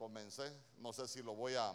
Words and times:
comencé. 0.00 0.50
No 0.78 0.94
sé 0.94 1.06
si 1.06 1.22
lo 1.22 1.34
voy 1.34 1.54
a, 1.56 1.74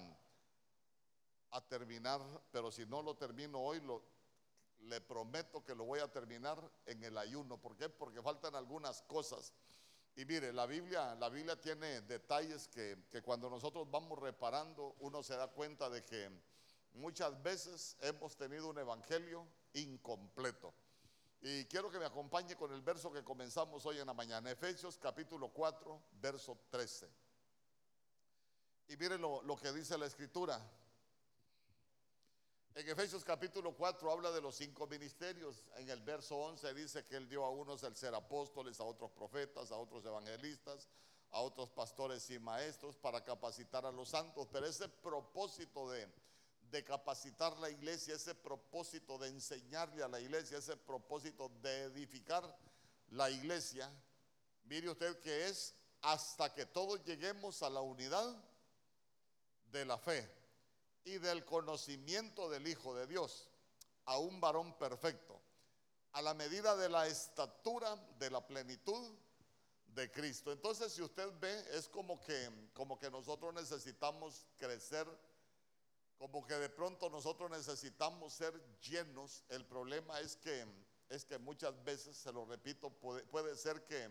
terminar, 1.69 2.19
pero 2.51 2.71
si 2.71 2.85
no 2.87 3.03
lo 3.03 3.15
termino 3.15 3.61
hoy, 3.61 3.79
le 4.79 4.99
prometo 4.99 5.63
que 5.63 5.75
lo 5.75 5.85
voy 5.85 5.99
a 5.99 6.11
terminar 6.11 6.59
en 6.87 7.03
el 7.03 7.17
ayuno. 7.19 7.61
¿Por 7.61 7.77
qué? 7.77 7.87
Porque 7.87 8.23
faltan 8.23 8.55
algunas 8.55 9.03
cosas. 9.03 9.53
Y 10.15 10.25
mire, 10.25 10.51
la 10.51 10.65
Biblia, 10.65 11.13
la 11.15 11.29
Biblia 11.29 11.55
tiene 11.61 12.01
detalles 12.01 12.67
que, 12.67 13.05
que 13.11 13.21
cuando 13.21 13.47
nosotros 13.47 13.89
vamos 13.91 14.17
reparando, 14.17 14.95
uno 15.01 15.21
se 15.21 15.37
da 15.37 15.47
cuenta 15.47 15.87
de 15.89 16.03
que 16.03 16.29
muchas 16.93 17.41
veces 17.43 17.95
hemos 18.01 18.35
tenido 18.35 18.67
un 18.67 18.79
evangelio 18.79 19.47
incompleto. 19.73 20.73
Y 21.41 21.65
quiero 21.65 21.91
que 21.91 21.99
me 21.99 22.05
acompañe 22.05 22.55
con 22.55 22.73
el 22.73 22.81
verso 22.81 23.13
que 23.13 23.23
comenzamos 23.23 23.85
hoy 23.85 23.99
en 23.99 24.07
la 24.07 24.13
mañana, 24.15 24.49
Efesios 24.49 24.97
capítulo 24.97 25.49
4, 25.49 26.01
verso 26.19 26.57
13. 26.71 27.24
Y 28.87 28.97
mire 28.97 29.17
lo, 29.17 29.57
que 29.59 29.71
dice 29.71 29.97
la 29.97 30.05
escritura. 30.05 30.61
En 32.75 32.87
Efesios 32.87 33.23
capítulo 33.23 33.75
4 33.75 34.11
habla 34.11 34.31
de 34.31 34.41
los 34.41 34.55
cinco 34.55 34.85
ministerios. 34.85 35.63
En 35.77 35.89
el 35.89 36.01
verso 36.01 36.35
11 36.35 36.73
dice 36.73 37.05
que 37.05 37.15
él 37.15 37.27
dio 37.27 37.43
a 37.43 37.49
unos 37.49 37.83
el 37.83 37.95
ser 37.95 38.13
apóstoles, 38.13 38.79
a 38.79 38.83
otros 38.83 39.11
profetas, 39.11 39.71
a 39.71 39.77
otros 39.77 40.05
evangelistas, 40.05 40.87
a 41.31 41.39
otros 41.41 41.69
pastores 41.69 42.29
y 42.29 42.37
maestros 42.37 42.95
para 42.97 43.23
capacitar 43.23 43.85
a 43.85 43.91
los 43.91 44.09
santos. 44.09 44.47
Pero 44.51 44.67
ese 44.67 44.87
propósito 44.87 45.89
de 45.89 46.83
capacitar 46.83 47.57
la 47.57 47.71
iglesia, 47.71 48.15
ese 48.15 48.35
propósito 48.35 49.17
de 49.17 49.29
enseñarle 49.29 50.03
a 50.03 50.07
la 50.07 50.19
iglesia, 50.19 50.59
ese 50.59 50.77
propósito 50.77 51.49
de 51.61 51.83
edificar 51.83 52.55
la 53.09 53.31
iglesia, 53.31 53.89
mire 54.65 54.89
usted 54.89 55.19
que 55.21 55.47
es 55.47 55.73
hasta 56.01 56.53
que 56.53 56.65
todos 56.65 57.03
lleguemos 57.03 57.63
a 57.63 57.69
la 57.69 57.81
unidad 57.81 58.35
de 59.75 59.85
la 59.85 59.97
fe 59.97 60.27
y 61.03 61.17
del 61.17 61.43
conocimiento 61.43 62.49
del 62.49 62.65
Hijo 62.67 62.95
de 62.95 63.07
Dios, 63.07 63.49
a 64.05 64.17
un 64.17 64.39
varón 64.39 64.77
perfecto, 64.77 65.41
a 66.13 66.21
la 66.21 66.33
medida 66.33 66.77
de 66.77 66.87
la 66.87 67.07
estatura 67.07 67.95
de 68.17 68.29
la 68.29 68.47
plenitud 68.47 69.13
de 69.87 70.09
Cristo. 70.11 70.51
Entonces, 70.53 70.93
si 70.93 71.01
usted 71.01 71.29
ve, 71.39 71.77
es 71.77 71.89
como 71.89 72.21
que, 72.21 72.69
como 72.73 72.97
que 72.97 73.11
nosotros 73.11 73.53
necesitamos 73.53 74.47
crecer, 74.57 75.05
como 76.17 76.45
que 76.45 76.55
de 76.55 76.69
pronto 76.69 77.09
nosotros 77.09 77.51
necesitamos 77.51 78.33
ser 78.33 78.53
llenos. 78.79 79.43
El 79.49 79.65
problema 79.65 80.21
es 80.21 80.37
que, 80.37 80.65
es 81.09 81.25
que 81.25 81.37
muchas 81.37 81.83
veces, 81.83 82.15
se 82.15 82.31
lo 82.31 82.45
repito, 82.45 82.89
puede, 82.89 83.23
puede 83.25 83.57
ser 83.57 83.85
que, 83.85 84.09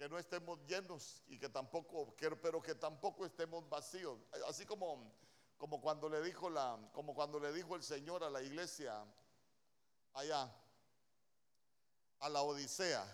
que 0.00 0.08
no 0.08 0.18
estemos 0.18 0.58
llenos 0.66 1.22
y 1.26 1.38
que 1.38 1.50
tampoco, 1.50 2.16
pero 2.40 2.62
que 2.62 2.74
tampoco 2.74 3.26
estemos 3.26 3.68
vacíos. 3.68 4.18
Así 4.48 4.64
como 4.64 5.12
como 5.58 5.78
cuando 5.78 6.08
le 6.08 6.22
dijo 6.22 6.48
la, 6.48 6.78
como 6.94 7.14
cuando 7.14 7.38
le 7.38 7.52
dijo 7.52 7.76
el 7.76 7.82
Señor 7.82 8.24
a 8.24 8.30
la 8.30 8.40
iglesia 8.40 9.04
allá, 10.14 10.50
a 12.20 12.28
la 12.30 12.40
Odisea. 12.40 13.04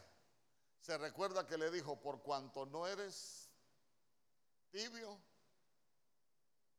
Se 0.79 0.97
recuerda 0.97 1.45
que 1.45 1.59
le 1.59 1.73
dijo, 1.73 2.01
por 2.01 2.23
cuanto 2.23 2.65
no 2.67 2.87
eres 2.87 3.51
tibio, 4.71 5.21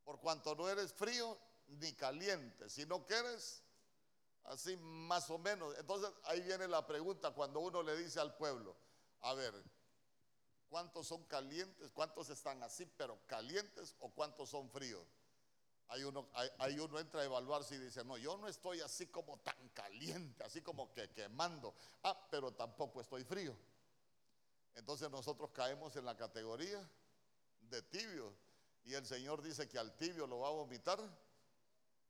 por 0.06 0.22
cuanto 0.22 0.56
no 0.56 0.70
eres 0.70 0.94
frío 0.94 1.38
ni 1.68 1.92
caliente, 1.92 2.70
sino 2.70 3.06
que 3.06 3.14
eres 3.14 3.62
así 4.46 4.78
más 4.78 5.30
o 5.30 5.38
menos. 5.38 5.78
Entonces 5.78 6.10
ahí 6.24 6.40
viene 6.40 6.66
la 6.70 6.88
pregunta 6.88 7.32
cuando 7.32 7.60
uno 7.60 7.84
le 7.84 7.98
dice 7.98 8.22
al 8.22 8.38
pueblo, 8.38 8.74
a 9.20 9.34
ver, 9.34 9.54
¿cuántos 10.70 11.08
son 11.08 11.24
calientes? 11.26 11.92
¿Cuántos 11.92 12.30
están 12.30 12.62
así 12.64 12.86
pero 12.98 13.20
calientes 13.28 13.96
o 14.00 14.10
cuántos 14.10 14.50
son 14.50 14.70
fríos? 14.70 15.06
Hay 15.90 16.04
uno, 16.04 16.28
hay, 16.60 16.80
uno 16.80 17.00
entra 17.00 17.22
a 17.22 17.24
evaluarse 17.24 17.76
y 17.76 17.78
dice, 17.78 18.04
no, 18.04 18.18
yo 18.18 18.38
no 18.38 18.48
estoy 18.50 18.82
así 18.82 19.08
como 19.08 19.38
tan 19.40 19.70
caliente, 19.70 20.44
así 20.44 20.62
como 20.62 20.92
que 20.92 21.10
quemando. 21.12 21.74
Ah, 22.04 22.28
pero 22.30 22.54
tampoco 22.54 23.00
estoy 23.00 23.24
frío. 23.24 23.56
Entonces 24.76 25.10
nosotros 25.10 25.50
caemos 25.52 25.96
en 25.96 26.04
la 26.04 26.18
categoría 26.18 26.88
de 27.62 27.82
tibio. 27.84 28.34
Y 28.84 28.94
el 28.94 29.06
Señor 29.06 29.42
dice 29.42 29.68
que 29.68 29.80
al 29.80 29.96
tibio 29.96 30.28
lo 30.28 30.40
va 30.40 30.50
a 30.50 30.52
vomitar 30.52 31.00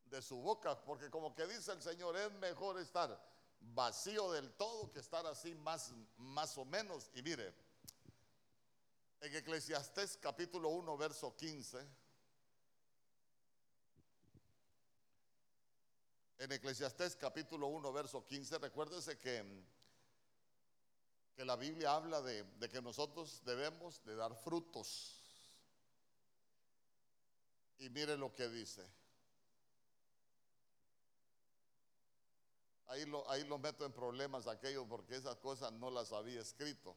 de 0.06 0.22
su 0.22 0.38
boca, 0.38 0.79
porque 0.84 1.09
como 1.09 1.35
que 1.35 1.46
dice 1.46 1.72
el 1.72 1.81
Señor, 1.81 2.17
es 2.17 2.31
mejor 2.34 2.79
estar 2.79 3.19
vacío 3.59 4.31
del 4.31 4.51
todo 4.53 4.91
que 4.91 5.00
estar 5.00 5.25
así 5.28 5.53
más, 5.56 5.94
más 6.17 6.57
o 6.57 6.66
menos. 6.66 7.09
Y 7.13 7.22
mire, 7.22 7.53
en 9.22 9.35
Eclesiastés 9.35 10.17
capítulo 10.17 10.69
1, 10.69 10.97
verso 10.97 11.35
15 11.35 12.07
en 16.39 16.51
Eclesiastés 16.51 17.16
capítulo 17.16 17.67
1, 17.67 17.91
verso 17.94 18.25
15, 18.25 18.59
recuérdese 18.59 19.17
que, 19.17 19.44
que 21.35 21.44
la 21.44 21.55
Biblia 21.55 21.95
habla 21.95 22.22
de, 22.22 22.45
que 22.69 22.81
nosotros 22.81 23.41
debemos 23.44 24.03
de 24.03 24.16
dar 24.16 24.35
frutos. 24.35 25.19
Y 27.79 27.89
mire 27.89 28.17
lo 28.17 28.34
que 28.34 28.47
dice. 28.49 28.88
Ahí 32.88 33.05
lo, 33.05 33.29
ahí 33.29 33.44
lo 33.44 33.57
meto 33.57 33.85
en 33.85 33.91
problemas 33.91 34.47
aquellos 34.47 34.88
porque 34.88 35.16
esas 35.16 35.35
cosas 35.38 35.72
no 35.73 35.89
las 35.89 36.11
había 36.11 36.39
escrito. 36.39 36.95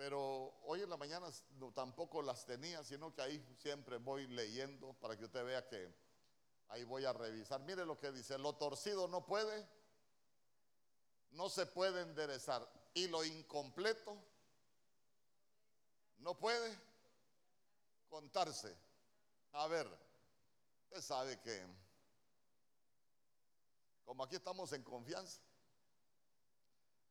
Pero 0.00 0.54
hoy 0.64 0.80
en 0.80 0.88
la 0.88 0.96
mañana 0.96 1.30
no, 1.58 1.72
tampoco 1.72 2.22
las 2.22 2.46
tenía, 2.46 2.82
sino 2.82 3.12
que 3.14 3.20
ahí 3.20 3.56
siempre 3.58 3.98
voy 3.98 4.26
leyendo 4.28 4.94
para 4.94 5.14
que 5.14 5.26
usted 5.26 5.44
vea 5.44 5.68
que 5.68 5.94
Ahí 6.68 6.84
voy 6.84 7.04
a 7.04 7.12
revisar. 7.12 7.60
Mire 7.60 7.84
lo 7.84 7.98
que 7.98 8.10
dice, 8.10 8.38
lo 8.38 8.54
torcido 8.54 9.08
no 9.08 9.26
puede, 9.26 9.68
no 11.32 11.50
se 11.50 11.66
puede 11.66 12.00
enderezar. 12.00 12.66
Y 12.94 13.08
lo 13.08 13.22
incompleto 13.22 14.16
no 16.20 16.38
puede 16.38 16.74
contarse. 18.08 18.74
A 19.52 19.66
ver, 19.66 19.86
usted 20.84 21.02
sabe 21.02 21.38
que, 21.42 21.62
como 24.06 24.24
aquí 24.24 24.36
estamos 24.36 24.72
en 24.72 24.82
confianza, 24.82 25.42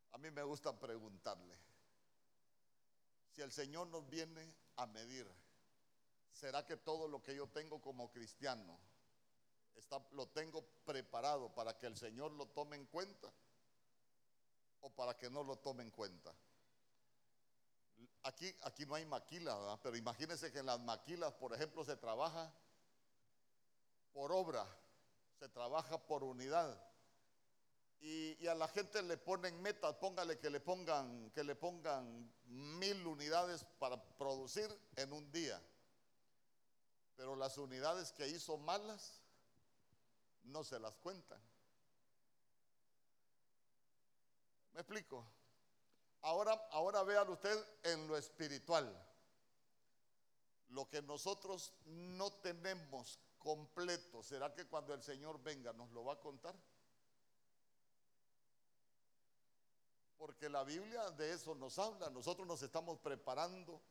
a 0.09 0.17
mí 0.17 0.31
me 0.31 0.41
gusta 0.41 0.73
preguntarle, 0.79 1.68
si 3.39 3.43
el 3.43 3.53
Señor 3.53 3.87
nos 3.87 4.09
viene 4.09 4.53
a 4.75 4.85
medir, 4.85 5.25
¿será 6.33 6.65
que 6.65 6.75
todo 6.75 7.07
lo 7.07 7.23
que 7.23 7.33
yo 7.33 7.47
tengo 7.47 7.79
como 7.79 8.11
cristiano 8.11 8.77
lo 10.11 10.27
tengo 10.27 10.61
preparado 10.83 11.47
para 11.55 11.77
que 11.77 11.85
el 11.85 11.95
Señor 11.95 12.33
lo 12.33 12.47
tome 12.47 12.75
en 12.75 12.85
cuenta 12.87 13.31
o 14.81 14.89
para 14.89 15.17
que 15.17 15.29
no 15.29 15.41
lo 15.43 15.55
tome 15.55 15.83
en 15.83 15.89
cuenta. 15.89 16.35
Aquí, 18.23 18.53
aquí 18.63 18.85
no 18.85 18.95
hay 18.95 19.05
maquila, 19.05 19.79
pero 19.81 19.95
imagínense 19.95 20.51
que 20.51 20.59
en 20.59 20.65
las 20.65 20.81
maquilas, 20.81 21.31
por 21.31 21.53
ejemplo, 21.53 21.85
se 21.85 21.95
trabaja 21.95 22.53
por 24.11 24.33
obra, 24.33 24.67
se 25.39 25.47
trabaja 25.47 25.97
por 25.97 26.25
unidad. 26.25 26.88
Y, 28.01 28.47
a 28.47 28.55
la 28.55 28.67
gente 28.69 29.01
le 29.01 29.17
ponen 29.17 29.61
metas, 29.61 29.95
póngale 29.95 30.39
que 30.39 30.49
le 30.49 30.61
pongan, 30.61 31.29
que 31.31 31.43
le 31.43 31.55
pongan 31.55 32.33
mil 32.45 33.05
unidades 33.05 33.65
para 33.77 34.01
producir 34.17 34.67
en 34.95 35.11
un 35.11 35.29
día. 35.31 35.61
Pero 37.17 37.35
las 37.35 37.57
unidades 37.57 38.13
que 38.13 38.27
hizo 38.27 38.57
malas, 38.57 39.21
no 40.43 40.63
se 40.63 40.79
las 40.79 40.95
cuentan. 40.97 41.41
¿Me 44.73 44.79
explico? 44.79 45.25
Ahora, 46.21 46.53
ahora 46.71 47.03
vean 47.03 47.29
usted 47.29 47.57
en 47.83 48.07
lo 48.07 48.17
espiritual. 48.17 49.05
Lo 50.69 50.87
que 50.89 51.01
nosotros 51.01 51.73
no 51.85 52.31
tenemos 52.33 53.19
completo, 53.37 54.23
¿será 54.23 54.53
que 54.53 54.67
cuando 54.67 54.93
el 54.93 55.01
Señor 55.01 55.41
venga 55.41 55.73
nos 55.73 55.89
lo 55.91 56.05
va 56.05 56.13
a 56.13 56.19
contar? 56.19 56.55
Porque 60.19 60.49
la 60.49 60.65
Biblia 60.65 61.09
de 61.11 61.31
eso 61.31 61.55
nos 61.55 61.79
habla. 61.79 62.09
Nosotros 62.09 62.45
nos 62.45 62.61
estamos 62.61 62.99
preparando 62.99 63.81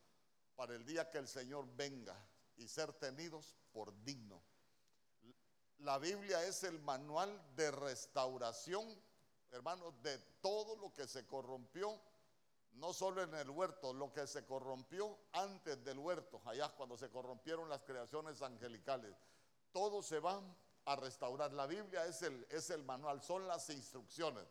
para 0.55 0.75
el 0.75 0.85
día 0.85 1.09
que 1.09 1.17
el 1.17 1.27
Señor 1.27 1.67
venga 1.75 2.15
y 2.59 2.69
ser 2.69 2.93
tenidos 2.93 3.57
por 3.73 3.95
digno. 4.05 4.43
La 5.79 5.99
Biblia 5.99 6.45
es 6.45 6.65
el 6.65 6.79
manual 6.81 7.41
de 7.57 7.71
restauración, 7.71 8.85
hermanos, 9.53 9.95
de 10.03 10.19
todo 10.43 10.77
lo 10.77 10.93
que 10.93 11.07
se 11.07 11.27
corrompió, 11.27 11.99
no 12.73 12.93
solo 12.93 13.23
en 13.23 13.35
el 13.35 13.49
huerto, 13.49 13.95
lo 13.95 14.13
que 14.13 14.27
se 14.27 14.45
corrompió 14.45 15.19
antes 15.33 15.83
del 15.83 15.99
huerto, 15.99 16.43
allá 16.45 16.69
cuando 16.77 16.99
se 16.99 17.09
corrompieron 17.09 17.71
las 17.71 17.85
creaciones 17.85 18.43
angelicales. 18.43 19.17
Todo 19.73 20.03
se 20.03 20.19
va 20.19 20.43
a 20.85 20.97
restaurar. 20.97 21.55
La 21.55 21.67
Biblia 21.67 22.05
es 22.05 22.21
el, 22.21 22.47
es 22.51 22.69
el 22.69 22.85
manual, 22.85 23.23
son 23.23 23.47
las 23.47 23.71
instrucciones. 23.71 24.45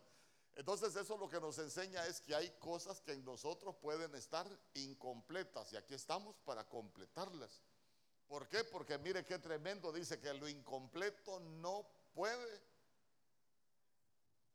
Entonces 0.58 0.96
eso 0.96 1.16
lo 1.16 1.28
que 1.28 1.40
nos 1.40 1.56
enseña 1.60 2.04
es 2.08 2.20
que 2.20 2.34
hay 2.34 2.50
cosas 2.58 3.00
que 3.00 3.12
en 3.12 3.24
nosotros 3.24 3.76
pueden 3.76 4.12
estar 4.16 4.44
incompletas 4.74 5.72
y 5.72 5.76
aquí 5.76 5.94
estamos 5.94 6.34
para 6.40 6.68
completarlas. 6.68 7.62
¿Por 8.26 8.48
qué? 8.48 8.64
Porque 8.64 8.98
mire 8.98 9.24
qué 9.24 9.38
tremendo 9.38 9.92
dice 9.92 10.18
que 10.18 10.34
lo 10.34 10.48
incompleto 10.48 11.38
no 11.38 11.88
puede 12.12 12.60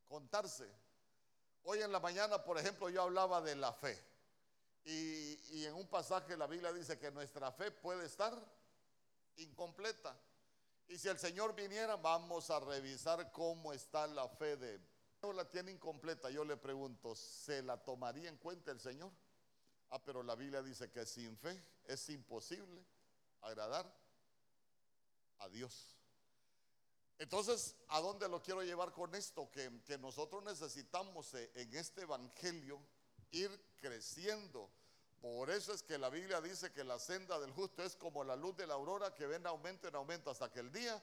contarse. 0.09 0.69
Hoy 1.63 1.81
en 1.81 1.93
la 1.93 2.01
mañana, 2.01 2.43
por 2.43 2.57
ejemplo, 2.57 2.89
yo 2.89 3.03
hablaba 3.03 3.39
de 3.39 3.55
la 3.55 3.71
fe. 3.71 3.97
Y, 4.83 5.39
y 5.55 5.65
en 5.65 5.73
un 5.73 5.87
pasaje 5.87 6.35
la 6.35 6.47
Biblia 6.47 6.73
dice 6.73 6.99
que 6.99 7.11
nuestra 7.11 7.49
fe 7.53 7.71
puede 7.71 8.07
estar 8.07 8.37
incompleta. 9.37 10.13
Y 10.89 10.97
si 10.97 11.07
el 11.07 11.17
Señor 11.17 11.55
viniera, 11.55 11.95
vamos 11.95 12.49
a 12.49 12.59
revisar 12.59 13.31
cómo 13.31 13.71
está 13.71 14.05
la 14.05 14.27
fe 14.27 14.57
de 14.57 14.92
la 15.31 15.49
tiene 15.49 15.71
incompleta. 15.71 16.29
Yo 16.29 16.43
le 16.43 16.57
pregunto, 16.57 17.15
¿se 17.15 17.61
la 17.61 17.77
tomaría 17.77 18.27
en 18.27 18.37
cuenta 18.37 18.71
el 18.71 18.79
Señor? 18.79 19.11
Ah, 19.91 20.03
pero 20.03 20.23
la 20.23 20.35
Biblia 20.35 20.61
dice 20.61 20.89
que 20.91 21.05
sin 21.05 21.37
fe 21.37 21.63
es 21.85 22.09
imposible 22.09 22.83
agradar 23.41 23.85
a 25.39 25.49
Dios. 25.49 25.95
Entonces, 27.19 27.75
¿a 27.89 28.01
dónde 28.01 28.27
lo 28.27 28.41
quiero 28.41 28.63
llevar 28.63 28.91
con 28.91 29.13
esto? 29.15 29.49
Que, 29.51 29.97
nosotros 29.99 30.43
necesitamos 30.43 31.33
eh, 31.35 31.51
en 31.55 31.73
este 31.75 32.01
Evangelio 32.01 32.81
ir 33.31 33.49
creciendo. 33.77 34.69
Por 35.21 35.49
eso 35.49 35.73
es 35.73 35.83
que 35.83 35.97
la 35.97 36.09
Biblia 36.09 36.41
dice 36.41 36.73
que 36.73 36.83
la 36.83 36.99
senda 36.99 37.39
del 37.39 37.51
justo 37.51 37.83
es 37.83 37.95
como 37.95 38.23
la 38.23 38.35
luz 38.35 38.57
de 38.57 38.67
la 38.67 38.73
aurora 38.73 39.13
que 39.13 39.25
ven 39.25 39.45
aumento 39.47 39.87
en 39.87 39.95
aumento 39.95 40.31
hasta 40.31 40.51
que 40.51 40.59
el 40.59 40.71
día 40.71 41.01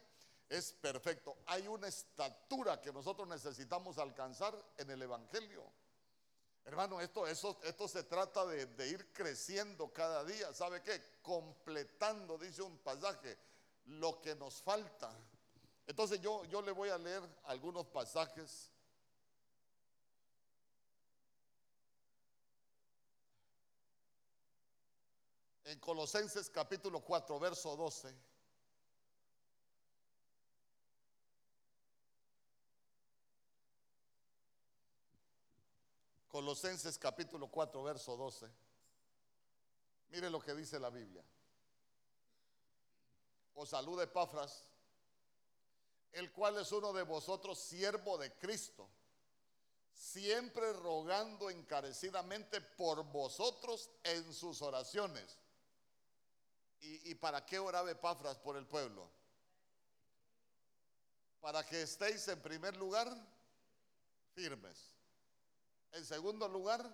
es 0.51 0.73
perfecto. 0.73 1.39
Hay 1.47 1.67
una 1.69 1.87
estatura 1.87 2.81
que 2.81 2.93
nosotros 2.93 3.27
necesitamos 3.29 3.99
alcanzar 3.99 4.53
en 4.77 4.91
el 4.91 5.01
Evangelio. 5.01 5.65
Hermano, 6.65 7.01
esto, 7.01 7.27
esto, 7.27 7.59
esto 7.63 7.89
se 7.89 8.03
trata 8.03 8.45
de, 8.45 8.67
de, 8.67 8.89
ir 8.89 9.13
creciendo 9.13 9.93
cada 9.93 10.25
día. 10.25 10.53
¿Sabe 10.53 10.83
qué? 10.83 11.01
Completando, 11.23 12.37
dice 12.37 12.63
un 12.63 12.77
pasaje, 12.79 13.39
lo 13.87 14.21
que 14.21 14.35
nos 14.35 14.61
falta. 14.61 15.17
Entonces 15.87 16.21
yo, 16.21 16.45
yo 16.47 16.61
le 16.61 16.73
voy 16.73 16.91
a 16.91 16.99
leer 16.99 17.23
algunos 17.45 17.87
pasajes. 17.87 18.73
En 25.65 25.79
Colosenses 25.79 26.51
capítulo 26.51 27.01
4, 27.01 27.39
verso 27.39 27.77
12. 27.77 28.30
Colosenses 36.31 36.97
capítulo 36.97 37.49
4, 37.49 37.83
verso 37.83 38.17
12. 38.17 38.49
Mire 40.11 40.31
lo 40.31 40.41
que 40.41 40.55
dice 40.55 40.79
la 40.79 40.89
Biblia. 40.89 41.25
Os 43.55 43.69
saluda 43.69 44.05
Epafras, 44.05 44.65
el 46.13 46.31
cual 46.31 46.59
es 46.59 46.71
uno 46.71 46.93
de 46.93 47.03
vosotros, 47.03 47.59
siervo 47.59 48.17
de 48.17 48.33
Cristo, 48.39 48.89
siempre 49.93 50.73
rogando 50.75 51.51
encarecidamente 51.51 52.61
por 52.61 53.03
vosotros 53.11 53.91
en 54.05 54.33
sus 54.33 54.63
oraciones. 54.63 55.37
¿Y, 56.81 57.11
y 57.11 57.15
para 57.17 57.45
qué 57.45 57.59
oraba 57.59 57.91
Epafras 57.91 58.39
por 58.39 58.57
el 58.57 58.67
pueblo? 58.67 59.11
Para 61.41 61.67
que 61.67 61.83
estéis 61.83 62.29
en 62.29 62.41
primer 62.41 62.77
lugar 62.77 63.09
firmes. 64.33 65.00
En 65.93 66.05
segundo 66.05 66.49
lugar, 66.49 66.85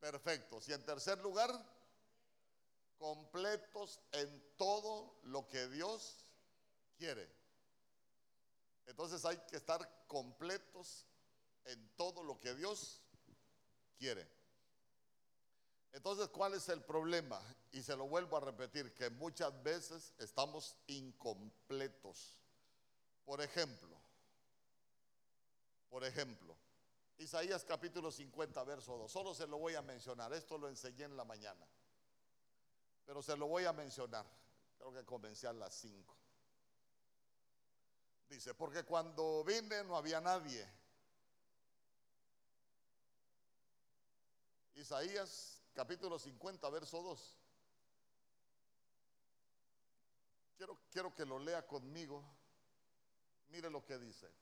perfectos. 0.00 0.68
Y 0.68 0.72
en 0.72 0.84
tercer 0.84 1.18
lugar, 1.18 1.50
completos 2.98 4.00
en 4.12 4.56
todo 4.56 5.18
lo 5.24 5.48
que 5.48 5.68
Dios 5.68 6.26
quiere. 6.96 7.28
Entonces 8.86 9.24
hay 9.24 9.36
que 9.48 9.56
estar 9.56 10.06
completos 10.06 11.06
en 11.64 11.96
todo 11.96 12.22
lo 12.22 12.38
que 12.38 12.54
Dios 12.54 13.00
quiere. 13.98 14.28
Entonces, 15.92 16.28
¿cuál 16.28 16.54
es 16.54 16.68
el 16.68 16.82
problema? 16.82 17.40
Y 17.70 17.82
se 17.82 17.96
lo 17.96 18.08
vuelvo 18.08 18.36
a 18.36 18.40
repetir, 18.40 18.94
que 18.94 19.10
muchas 19.10 19.62
veces 19.62 20.14
estamos 20.18 20.76
incompletos. 20.86 22.38
Por 23.24 23.40
ejemplo, 23.42 23.96
por 25.90 26.04
ejemplo, 26.04 26.56
Isaías 27.18 27.64
capítulo 27.64 28.10
50, 28.10 28.64
verso 28.64 28.96
2. 28.96 29.10
Solo 29.10 29.34
se 29.34 29.46
lo 29.46 29.58
voy 29.58 29.74
a 29.74 29.82
mencionar. 29.82 30.32
Esto 30.32 30.58
lo 30.58 30.68
enseñé 30.68 31.04
en 31.04 31.16
la 31.16 31.24
mañana. 31.24 31.66
Pero 33.04 33.22
se 33.22 33.36
lo 33.36 33.46
voy 33.46 33.64
a 33.64 33.72
mencionar. 33.72 34.26
Creo 34.78 34.92
que 34.92 35.04
comencé 35.04 35.46
a 35.46 35.52
las 35.52 35.74
5. 35.74 36.16
Dice, 38.28 38.54
porque 38.54 38.84
cuando 38.84 39.44
vine 39.44 39.84
no 39.84 39.96
había 39.96 40.20
nadie. 40.20 40.66
Isaías 44.74 45.62
capítulo 45.74 46.18
50, 46.18 46.68
verso 46.70 47.02
2. 47.02 47.38
Quiero, 50.56 50.78
quiero 50.90 51.14
que 51.14 51.26
lo 51.26 51.38
lea 51.38 51.66
conmigo. 51.66 52.24
Mire 53.48 53.68
lo 53.68 53.84
que 53.84 53.98
dice. 53.98 54.32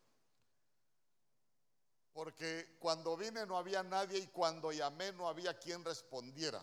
Porque 2.12 2.76
cuando 2.80 3.16
vine 3.16 3.46
no 3.46 3.56
había 3.56 3.82
nadie 3.82 4.18
y 4.18 4.26
cuando 4.28 4.72
llamé 4.72 5.12
no 5.12 5.28
había 5.28 5.58
quien 5.58 5.84
respondiera. 5.84 6.62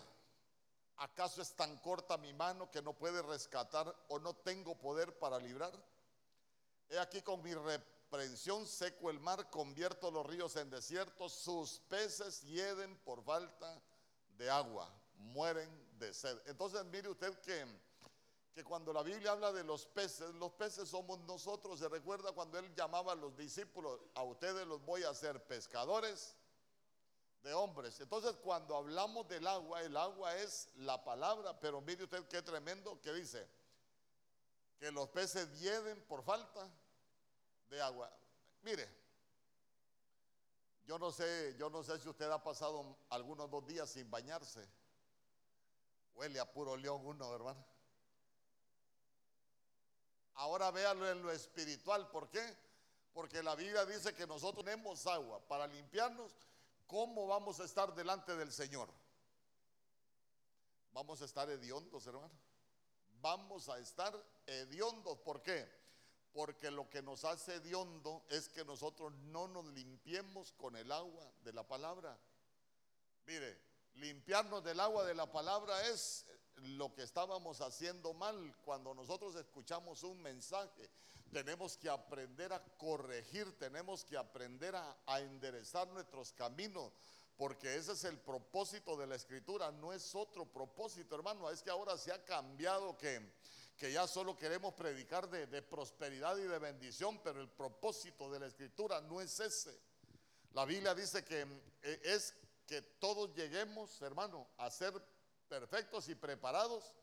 ¿Acaso 0.97 1.41
es 1.41 1.53
tan 1.53 1.77
corta 1.77 2.17
mi 2.17 2.33
mano 2.33 2.71
que 2.71 2.81
no 2.81 2.93
puede 2.93 3.21
rescatar 3.21 3.95
o 4.09 4.19
no 4.19 4.35
tengo 4.35 4.75
poder 4.75 5.17
para 5.19 5.37
librar? 5.37 5.71
He 6.89 6.97
aquí 6.97 7.21
con 7.21 7.41
mi 7.43 7.53
reprensión 7.53 8.65
seco 8.65 9.09
el 9.09 9.19
mar, 9.19 9.49
convierto 9.49 10.09
los 10.09 10.25
ríos 10.25 10.55
en 10.55 10.69
desiertos, 10.69 11.33
sus 11.33 11.79
peces 11.81 12.41
hieden 12.41 12.97
por 12.99 13.23
falta 13.23 13.79
de 14.37 14.49
agua, 14.49 14.91
mueren 15.17 15.69
de 15.99 16.13
sed. 16.13 16.37
Entonces 16.45 16.83
mire 16.85 17.09
usted 17.09 17.37
que 17.41 17.65
que 18.57 18.63
cuando 18.63 18.91
la 18.91 19.03
Biblia 19.03 19.33
habla 19.33 19.53
de 19.53 19.63
los 19.63 19.85
peces, 19.85 20.33
los 20.33 20.51
peces 20.53 20.89
somos 20.89 21.19
nosotros. 21.19 21.77
Se 21.77 21.87
recuerda 21.87 22.31
cuando 22.31 22.57
él 22.57 22.73
llamaba 22.73 23.11
a 23.11 23.15
los 23.15 23.37
discípulos, 23.37 23.99
a 24.15 24.23
ustedes 24.23 24.65
los 24.65 24.83
voy 24.83 25.03
a 25.03 25.11
hacer 25.11 25.45
pescadores 25.45 26.35
de 27.43 27.53
hombres. 27.53 27.99
Entonces 27.99 28.35
cuando 28.37 28.75
hablamos 28.75 29.27
del 29.27 29.45
agua, 29.45 29.83
el 29.83 29.95
agua 29.95 30.35
es 30.37 30.69
la 30.77 31.03
palabra, 31.03 31.59
pero 31.59 31.81
mire 31.81 32.05
usted 32.05 32.27
qué 32.29 32.41
tremendo 32.41 32.99
que 32.99 33.13
dice, 33.13 33.47
que 34.79 34.91
los 34.91 35.07
peces 35.09 35.59
hieden 35.59 36.03
por 36.07 36.23
falta 36.23 36.67
de 37.69 37.79
agua. 37.79 38.11
Mire, 38.63 38.89
yo 40.87 40.97
no 40.97 41.11
sé, 41.11 41.55
yo 41.59 41.69
no 41.69 41.83
sé 41.83 41.99
si 41.99 42.09
usted 42.09 42.31
ha 42.31 42.43
pasado 42.43 42.97
algunos 43.11 43.51
dos 43.51 43.67
días 43.67 43.87
sin 43.87 44.09
bañarse. 44.09 44.67
Huele 46.15 46.39
a 46.39 46.51
puro 46.51 46.75
león 46.75 47.05
uno, 47.05 47.35
hermano. 47.35 47.76
Ahora 50.37 50.71
véalo 50.71 51.09
en 51.09 51.21
lo 51.21 51.31
espiritual. 51.31 52.09
¿Por 52.09 52.29
qué? 52.29 52.55
Porque 53.13 53.41
la 53.41 53.55
Biblia 53.55 53.85
dice 53.85 54.13
que 54.13 54.27
nosotros 54.27 54.63
tenemos 54.63 55.05
agua 55.07 55.39
para 55.47 55.65
limpiarnos. 55.67 56.31
¿Cómo 56.85 57.27
vamos 57.27 57.59
a 57.59 57.65
estar 57.65 57.93
delante 57.95 58.35
del 58.35 58.51
Señor? 58.51 58.87
Vamos 60.91 61.21
a 61.21 61.25
estar 61.25 61.49
hediondos, 61.49 62.05
hermano. 62.05 62.31
Vamos 63.19 63.67
a 63.69 63.79
estar 63.79 64.13
hediondos. 64.45 65.17
¿Por 65.19 65.41
qué? 65.41 65.67
Porque 66.33 66.69
lo 66.69 66.87
que 66.87 67.01
nos 67.01 67.25
hace 67.25 67.55
hediondo 67.55 68.23
es 68.29 68.47
que 68.47 68.63
nosotros 68.63 69.11
no 69.31 69.47
nos 69.47 69.65
limpiemos 69.65 70.51
con 70.53 70.75
el 70.75 70.91
agua 70.91 71.31
de 71.43 71.53
la 71.53 71.63
palabra. 71.67 72.15
Mire, 73.25 73.59
limpiarnos 73.97 74.63
del 74.63 74.79
agua 74.79 75.05
de 75.05 75.15
la 75.15 75.31
palabra 75.31 75.87
es 75.87 76.25
lo 76.55 76.93
que 76.93 77.03
estábamos 77.03 77.61
haciendo 77.61 78.13
mal. 78.13 78.55
Cuando 78.63 78.93
nosotros 78.93 79.35
escuchamos 79.35 80.03
un 80.03 80.21
mensaje, 80.21 80.89
tenemos 81.31 81.77
que 81.77 81.89
aprender 81.89 82.53
a 82.53 82.63
corregir, 82.77 83.57
tenemos 83.57 84.03
que 84.03 84.17
aprender 84.17 84.75
a, 84.75 85.19
enderezar 85.19 85.87
nuestros 85.89 86.31
caminos, 86.33 86.91
porque 87.35 87.75
ese 87.75 87.93
es 87.93 88.03
el 88.05 88.17
propósito 88.17 88.95
de 88.97 89.07
la 89.07 89.15
escritura, 89.15 89.71
no 89.71 89.93
es 89.93 90.15
otro 90.15 90.45
propósito, 90.45 91.15
hermano, 91.15 91.49
es 91.49 91.61
que 91.61 91.69
ahora 91.69 91.97
se 91.97 92.11
ha 92.11 92.23
cambiado 92.23 92.97
que, 92.97 93.33
que 93.77 93.91
ya 93.91 94.07
solo 94.07 94.37
queremos 94.37 94.73
predicar 94.73 95.29
de, 95.29 95.47
de 95.47 95.61
prosperidad 95.61 96.37
y 96.37 96.43
de 96.43 96.59
bendición, 96.59 97.19
pero 97.23 97.41
el 97.41 97.49
propósito 97.49 98.31
de 98.31 98.39
la 98.39 98.47
escritura 98.47 99.01
no 99.01 99.21
es 99.21 99.39
ese. 99.39 99.79
La 100.53 100.65
Biblia 100.65 100.95
dice 100.95 101.23
que 101.23 101.41
eh, 101.83 102.01
es 102.03 102.33
que 102.67 102.81
todos 102.81 103.33
lleguemos, 103.33 104.01
hermano, 104.01 104.47
a 104.57 104.69
ser 104.69 104.93
perfectos 105.47 106.09
y 106.09 106.15
preparados 106.15 106.93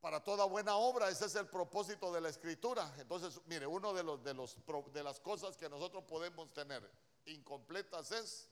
para 0.00 0.24
toda 0.24 0.46
buena 0.46 0.76
obra. 0.76 1.08
Ese 1.10 1.26
es 1.26 1.34
el 1.36 1.46
propósito 1.46 2.12
de 2.12 2.20
la 2.20 2.30
escritura. 2.30 2.92
Entonces, 2.98 3.40
mire, 3.46 3.66
uno 3.66 3.92
de 3.92 4.02
los 4.02 4.24
de 4.24 4.34
los 4.34 4.56
de 4.92 5.02
las 5.04 5.20
cosas 5.20 5.56
que 5.56 5.68
nosotros 5.68 6.02
podemos 6.04 6.52
tener 6.52 6.90
incompletas 7.26 8.10
es 8.10 8.50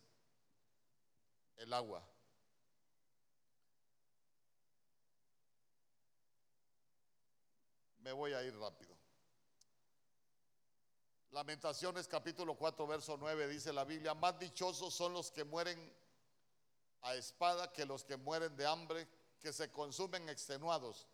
el 1.57 1.73
agua. 1.73 2.07
me 8.09 8.13
voy 8.15 8.33
a 8.33 8.43
ir 8.43 8.59
rápido. 8.59 8.97
Lamentaciones 11.31 12.09
capítulo 12.09 12.55
4, 12.55 12.87
verso 12.87 13.19
9 13.19 13.49
dice 13.49 13.71
la 13.71 13.85
Biblia, 13.85 14.15
más 14.15 14.39
dichosos 14.39 14.95
son 14.95 15.13
los 15.13 15.31
que 15.31 15.45
mueren 15.45 15.95
a 17.03 17.15
espada 17.15 17.73
que 17.73 17.87
los 17.87 18.05
que 18.05 18.17
mueren 18.17 18.57
de 18.57 18.67
hambre, 18.67 19.09
que 19.41 19.53
se 19.53 19.71
consumen 19.71 20.29
extenuados 20.29 21.07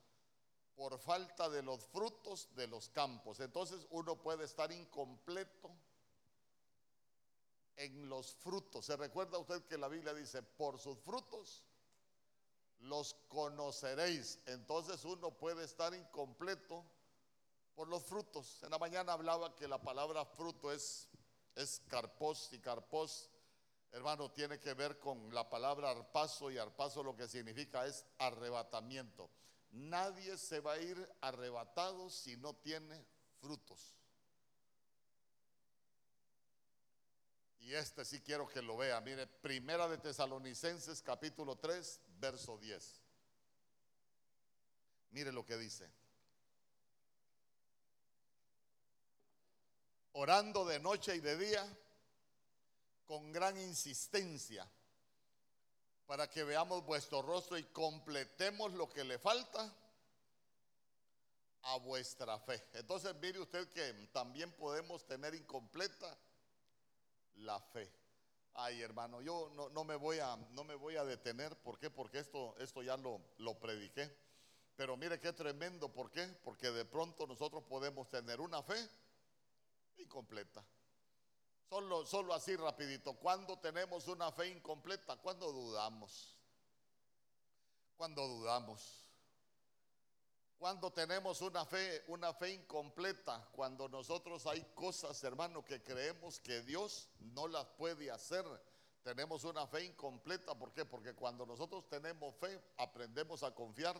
por 0.74 0.98
falta 0.98 1.48
de 1.48 1.62
los 1.62 1.84
frutos 1.86 2.48
de 2.54 2.66
los 2.66 2.88
campos. 2.88 3.40
Entonces 3.40 3.86
uno 3.90 4.16
puede 4.16 4.44
estar 4.44 4.72
incompleto 4.72 5.70
en 7.76 8.08
los 8.08 8.34
frutos. 8.34 8.86
¿Se 8.86 8.96
recuerda 8.96 9.38
usted 9.38 9.64
que 9.64 9.78
la 9.78 9.88
Biblia 9.88 10.14
dice, 10.14 10.42
por 10.42 10.78
sus 10.78 10.98
frutos 10.98 11.64
los 12.80 13.14
conoceréis? 13.28 14.40
Entonces 14.46 15.04
uno 15.04 15.32
puede 15.36 15.64
estar 15.64 15.94
incompleto 15.94 16.84
por 17.74 17.88
los 17.88 18.04
frutos. 18.04 18.62
En 18.62 18.70
la 18.70 18.78
mañana 18.78 19.12
hablaba 19.12 19.54
que 19.54 19.68
la 19.68 19.80
palabra 19.80 20.24
fruto 20.24 20.72
es, 20.72 21.08
es 21.54 21.80
carpos 21.88 22.52
y 22.52 22.58
carpos, 22.58 23.30
hermano, 23.94 24.30
tiene 24.30 24.58
que 24.58 24.74
ver 24.74 24.98
con 24.98 25.32
la 25.32 25.48
palabra 25.48 25.90
arpazo 25.90 26.50
y 26.50 26.58
arpazo 26.58 27.02
lo 27.02 27.16
que 27.16 27.28
significa 27.28 27.86
es 27.86 28.04
arrebatamiento. 28.18 29.30
Nadie 29.70 30.36
se 30.36 30.60
va 30.60 30.72
a 30.72 30.78
ir 30.78 31.16
arrebatado 31.20 32.10
si 32.10 32.36
no 32.36 32.54
tiene 32.56 33.06
frutos. 33.40 33.94
Y 37.60 37.72
este 37.72 38.04
sí 38.04 38.20
quiero 38.20 38.46
que 38.46 38.60
lo 38.60 38.76
vea. 38.76 39.00
Mire, 39.00 39.26
Primera 39.26 39.88
de 39.88 39.96
Tesalonicenses 39.98 41.00
capítulo 41.00 41.56
3, 41.56 42.00
verso 42.18 42.58
10. 42.58 43.00
Mire 45.10 45.32
lo 45.32 45.46
que 45.46 45.56
dice. 45.56 45.90
orando 50.14 50.64
de 50.64 50.78
noche 50.78 51.16
y 51.16 51.20
de 51.20 51.36
día 51.36 51.78
con 53.06 53.32
gran 53.32 53.58
insistencia 53.58 54.68
para 56.06 56.28
que 56.28 56.44
veamos 56.44 56.84
vuestro 56.84 57.22
rostro 57.22 57.56
y 57.56 57.64
completemos 57.64 58.72
lo 58.74 58.88
que 58.90 59.04
le 59.04 59.18
falta 59.18 59.72
a 61.62 61.78
vuestra 61.78 62.38
fe. 62.40 62.62
Entonces 62.74 63.14
mire 63.16 63.40
usted 63.40 63.68
que 63.70 63.92
también 64.12 64.52
podemos 64.52 65.06
tener 65.06 65.34
incompleta 65.34 66.16
la 67.36 67.58
fe. 67.58 67.90
Ay, 68.54 68.82
hermano, 68.82 69.20
yo 69.20 69.50
no, 69.72 69.84
me, 69.84 69.96
voy 69.96 70.18
a, 70.20 70.36
no 70.50 70.62
me 70.62 70.74
voy 70.76 70.96
a 70.96 71.04
detener. 71.04 71.56
¿Por 71.56 71.78
qué? 71.78 71.90
Porque 71.90 72.18
esto, 72.18 72.54
esto 72.58 72.82
ya 72.82 72.96
lo, 72.96 73.20
lo 73.38 73.58
prediqué. 73.58 74.14
Pero 74.76 74.96
mire 74.96 75.18
qué 75.18 75.32
tremendo. 75.32 75.92
¿Por 75.92 76.10
qué? 76.10 76.24
Porque 76.44 76.70
de 76.70 76.84
pronto 76.84 77.26
nosotros 77.26 77.64
podemos 77.64 78.08
tener 78.10 78.40
una 78.40 78.62
fe 78.62 78.76
incompleta. 79.96 80.64
Solo, 81.68 82.04
solo 82.06 82.34
así 82.34 82.56
rapidito. 82.56 83.14
Cuando 83.14 83.58
tenemos 83.58 84.06
una 84.08 84.30
fe 84.32 84.48
incompleta, 84.48 85.16
cuando 85.16 85.50
dudamos. 85.50 86.36
Cuando 87.96 88.26
dudamos. 88.26 89.04
Cuando 90.58 90.92
tenemos 90.92 91.42
una 91.42 91.66
fe, 91.66 92.04
una 92.08 92.32
fe 92.32 92.52
incompleta, 92.52 93.48
cuando 93.52 93.88
nosotros 93.88 94.46
hay 94.46 94.62
cosas, 94.74 95.22
hermano, 95.24 95.64
que 95.64 95.82
creemos 95.82 96.40
que 96.40 96.62
Dios 96.62 97.10
no 97.18 97.48
las 97.48 97.66
puede 97.66 98.10
hacer, 98.10 98.44
tenemos 99.02 99.44
una 99.44 99.66
fe 99.66 99.84
incompleta. 99.84 100.54
¿Por 100.54 100.72
qué? 100.72 100.86
Porque 100.86 101.14
cuando 101.14 101.44
nosotros 101.44 101.86
tenemos 101.88 102.34
fe, 102.36 102.58
aprendemos 102.78 103.42
a 103.42 103.54
confiar 103.54 103.94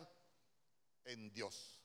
en 1.03 1.31
Dios. 1.31 1.84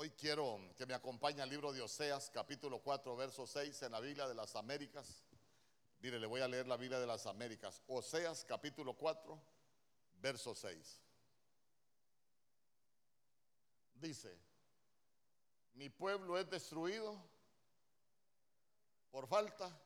Hoy 0.00 0.12
quiero 0.12 0.60
que 0.76 0.86
me 0.86 0.94
acompañe 0.94 1.42
al 1.42 1.50
libro 1.50 1.72
de 1.72 1.82
Oseas, 1.82 2.30
capítulo 2.30 2.78
4, 2.78 3.16
verso 3.16 3.48
6, 3.48 3.82
en 3.82 3.90
la 3.90 3.98
Biblia 3.98 4.28
de 4.28 4.34
las 4.36 4.54
Américas. 4.54 5.24
Mire, 5.98 6.20
le 6.20 6.26
voy 6.28 6.40
a 6.40 6.46
leer 6.46 6.68
la 6.68 6.76
Biblia 6.76 7.00
de 7.00 7.06
las 7.08 7.26
Américas. 7.26 7.82
Oseas, 7.88 8.44
capítulo 8.44 8.94
4, 8.94 9.36
verso 10.20 10.54
6. 10.54 11.02
Dice, 13.94 14.38
mi 15.74 15.90
pueblo 15.90 16.38
es 16.38 16.48
destruido 16.48 17.20
por 19.10 19.26
falta 19.26 19.76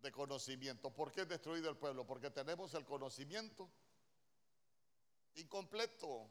de 0.00 0.10
conocimiento. 0.10 0.88
¿Por 0.88 1.12
qué 1.12 1.20
es 1.20 1.28
destruido 1.28 1.68
el 1.68 1.76
pueblo? 1.76 2.06
Porque 2.06 2.30
tenemos 2.30 2.72
el 2.72 2.86
conocimiento 2.86 3.68
incompleto. 5.34 6.30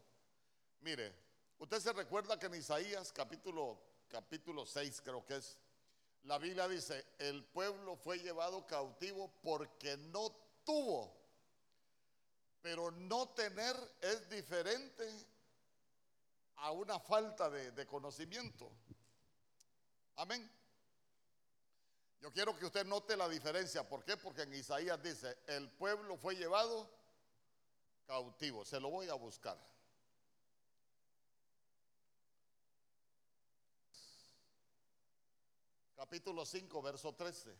Mire, 0.81 1.24
Usted 1.57 1.79
se 1.79 1.93
recuerda 1.93 2.37
que 2.37 2.47
en 2.47 2.55
Isaías 2.55 3.11
capítulo, 3.11 3.79
capítulo 4.09 4.65
6 4.65 5.01
creo 5.01 5.25
que 5.25 5.37
es, 5.37 5.57
la 6.23 6.37
Biblia 6.37 6.67
dice, 6.67 7.05
el 7.19 7.45
pueblo 7.45 7.95
fue 7.95 8.19
llevado 8.19 8.65
cautivo 8.67 9.31
porque 9.41 9.95
no 9.97 10.31
tuvo. 10.63 11.15
Pero 12.61 12.91
no 12.91 13.29
tener 13.29 13.75
es 14.01 14.27
diferente 14.29 15.07
a 16.57 16.71
una 16.71 16.99
falta 16.99 17.49
de, 17.49 17.71
de 17.71 17.85
conocimiento. 17.85 18.71
Amén. 20.15 20.49
Yo 22.21 22.33
quiero 22.33 22.57
que 22.57 22.65
usted 22.65 22.85
note 22.85 23.15
la 23.15 23.29
diferencia. 23.29 23.87
¿Por 23.87 24.03
qué? 24.03 24.17
Porque 24.17 24.41
en 24.41 24.53
Isaías 24.55 25.01
dice, 25.01 25.37
el 25.45 25.69
pueblo 25.69 26.17
fue 26.17 26.35
llevado 26.35 26.89
cautivo. 28.07 28.65
Se 28.65 28.79
lo 28.79 28.89
voy 28.89 29.09
a 29.09 29.13
buscar. 29.13 29.57
Capítulo 35.95 36.45
5, 36.45 36.81
verso 36.81 37.13
13. 37.13 37.57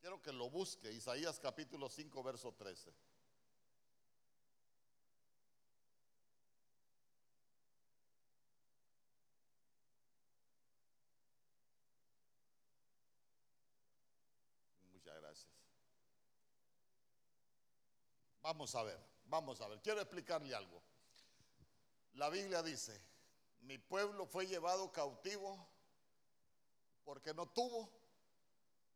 Quiero 0.00 0.22
que 0.22 0.32
lo 0.32 0.48
busque, 0.48 0.90
Isaías 0.90 1.38
capítulo 1.38 1.88
5, 1.88 2.22
verso 2.22 2.52
13. 2.52 2.94
Muchas 14.92 15.20
gracias. 15.20 15.60
Vamos 18.42 18.74
a 18.74 18.82
ver. 18.84 19.19
Vamos 19.30 19.60
a 19.60 19.68
ver, 19.68 19.80
quiero 19.80 20.00
explicarle 20.00 20.52
algo. 20.52 20.82
La 22.14 22.28
Biblia 22.28 22.64
dice, 22.64 23.00
mi 23.60 23.78
pueblo 23.78 24.26
fue 24.26 24.48
llevado 24.48 24.90
cautivo 24.90 25.68
porque 27.04 27.32
no 27.32 27.48
tuvo 27.48 27.88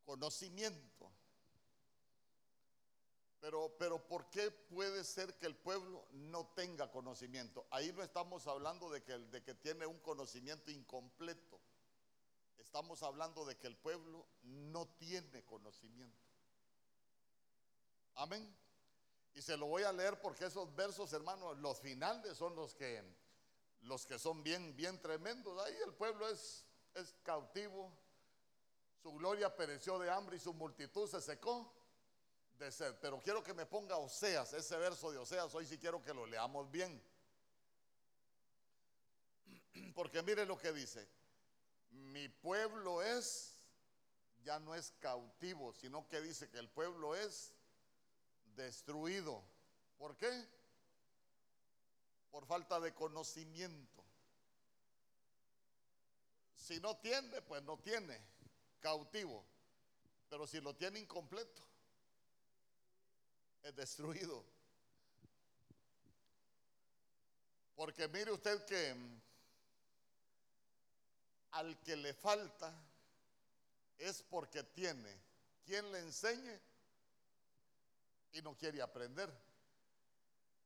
conocimiento. 0.04 1.08
Pero, 3.40 3.76
pero 3.78 4.08
¿por 4.08 4.28
qué 4.30 4.50
puede 4.50 5.04
ser 5.04 5.38
que 5.38 5.46
el 5.46 5.54
pueblo 5.54 6.04
no 6.10 6.48
tenga 6.48 6.90
conocimiento? 6.90 7.68
Ahí 7.70 7.92
no 7.92 8.02
estamos 8.02 8.48
hablando 8.48 8.90
de 8.90 9.04
que, 9.04 9.16
de 9.16 9.40
que 9.44 9.54
tiene 9.54 9.86
un 9.86 10.00
conocimiento 10.00 10.72
incompleto. 10.72 11.60
Estamos 12.58 13.04
hablando 13.04 13.44
de 13.44 13.56
que 13.56 13.68
el 13.68 13.76
pueblo 13.76 14.26
no 14.42 14.88
tiene 14.96 15.44
conocimiento. 15.44 16.26
Amén. 18.16 18.63
Y 19.34 19.42
se 19.42 19.56
lo 19.56 19.66
voy 19.66 19.82
a 19.82 19.92
leer 19.92 20.20
porque 20.20 20.46
esos 20.46 20.74
versos, 20.76 21.12
hermanos, 21.12 21.58
los 21.58 21.80
finales 21.80 22.36
son 22.36 22.54
los 22.54 22.74
que, 22.74 23.02
los 23.82 24.06
que 24.06 24.18
son 24.18 24.42
bien, 24.42 24.76
bien 24.76 25.00
tremendos. 25.00 25.60
Ahí 25.64 25.74
el 25.84 25.92
pueblo 25.94 26.28
es, 26.28 26.64
es 26.94 27.14
cautivo, 27.24 27.92
su 29.02 29.12
gloria 29.12 29.54
pereció 29.54 29.98
de 29.98 30.10
hambre 30.10 30.36
y 30.36 30.40
su 30.40 30.54
multitud 30.54 31.08
se 31.08 31.20
secó 31.20 31.72
de 32.58 32.70
sed. 32.70 32.94
Pero 33.00 33.20
quiero 33.20 33.42
que 33.42 33.52
me 33.52 33.66
ponga 33.66 33.96
Oseas, 33.96 34.52
ese 34.52 34.76
verso 34.76 35.10
de 35.10 35.18
Oseas, 35.18 35.52
hoy 35.54 35.66
sí 35.66 35.78
quiero 35.78 36.00
que 36.02 36.14
lo 36.14 36.26
leamos 36.26 36.70
bien. 36.70 37.02
Porque 39.94 40.22
mire 40.22 40.46
lo 40.46 40.56
que 40.56 40.72
dice, 40.72 41.08
mi 41.90 42.28
pueblo 42.28 43.02
es, 43.02 43.58
ya 44.44 44.60
no 44.60 44.74
es 44.74 44.92
cautivo, 45.00 45.72
sino 45.72 46.08
que 46.08 46.20
dice 46.20 46.48
que 46.48 46.58
el 46.58 46.68
pueblo 46.68 47.16
es 47.16 47.52
destruido. 48.56 49.42
¿Por 49.98 50.16
qué? 50.16 50.48
Por 52.30 52.46
falta 52.46 52.80
de 52.80 52.94
conocimiento. 52.94 54.04
Si 56.56 56.80
no 56.80 56.96
tiene, 56.96 57.42
pues 57.42 57.62
no 57.62 57.78
tiene, 57.78 58.18
cautivo. 58.80 59.44
Pero 60.28 60.46
si 60.46 60.60
lo 60.60 60.74
tiene 60.74 60.98
incompleto, 60.98 61.62
es 63.62 63.74
destruido. 63.76 64.44
Porque 67.74 68.08
mire 68.08 68.32
usted 68.32 68.64
que 68.64 68.94
al 71.52 71.78
que 71.82 71.96
le 71.96 72.14
falta 72.14 72.72
es 73.98 74.22
porque 74.22 74.62
tiene 74.62 75.20
quien 75.64 75.90
le 75.92 76.00
enseñe 76.00 76.60
y 78.34 78.42
no 78.42 78.56
quiere 78.56 78.82
aprender. 78.82 79.32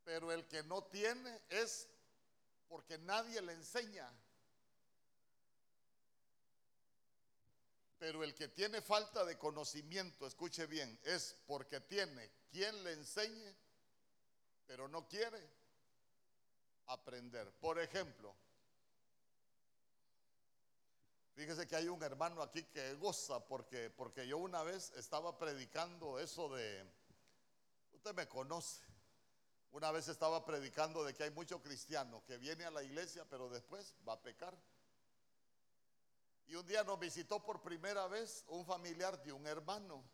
Pero 0.04 0.32
el 0.32 0.46
que 0.48 0.62
no 0.64 0.84
tiene 0.84 1.42
es 1.48 1.88
porque 2.66 2.98
nadie 2.98 3.40
le 3.42 3.52
enseña. 3.52 4.10
Pero 7.98 8.22
el 8.24 8.34
que 8.34 8.48
tiene 8.48 8.80
falta 8.80 9.24
de 9.24 9.36
conocimiento, 9.38 10.26
escuche 10.26 10.66
bien, 10.66 10.98
es 11.02 11.36
porque 11.46 11.80
tiene 11.80 12.30
quien 12.50 12.82
le 12.84 12.92
enseñe, 12.92 13.54
pero 14.66 14.88
no 14.88 15.06
quiere 15.08 15.40
aprender. 16.86 17.50
Por 17.60 17.78
ejemplo, 17.80 18.34
fíjese 21.34 21.66
que 21.66 21.76
hay 21.76 21.88
un 21.88 22.02
hermano 22.02 22.40
aquí 22.40 22.62
que 22.64 22.94
goza 22.94 23.44
porque, 23.46 23.90
porque 23.90 24.26
yo 24.26 24.38
una 24.38 24.62
vez 24.62 24.92
estaba 24.92 25.36
predicando 25.36 26.20
eso 26.20 26.54
de, 26.54 26.86
usted 27.98 28.14
me 28.14 28.28
conoce, 28.28 28.80
una 29.72 29.90
vez 29.90 30.06
estaba 30.06 30.44
predicando 30.44 31.02
de 31.02 31.14
que 31.14 31.24
hay 31.24 31.30
mucho 31.32 31.60
cristiano 31.60 32.22
que 32.24 32.38
viene 32.38 32.64
a 32.64 32.70
la 32.70 32.84
iglesia, 32.84 33.24
pero 33.28 33.48
después 33.50 33.96
va 34.08 34.12
a 34.12 34.22
pecar. 34.22 34.56
Y 36.46 36.54
un 36.54 36.64
día 36.64 36.84
nos 36.84 36.98
visitó 36.98 37.42
por 37.42 37.60
primera 37.60 38.06
vez 38.06 38.44
un 38.48 38.64
familiar 38.64 39.20
de 39.22 39.32
un 39.32 39.46
hermano. 39.48 40.04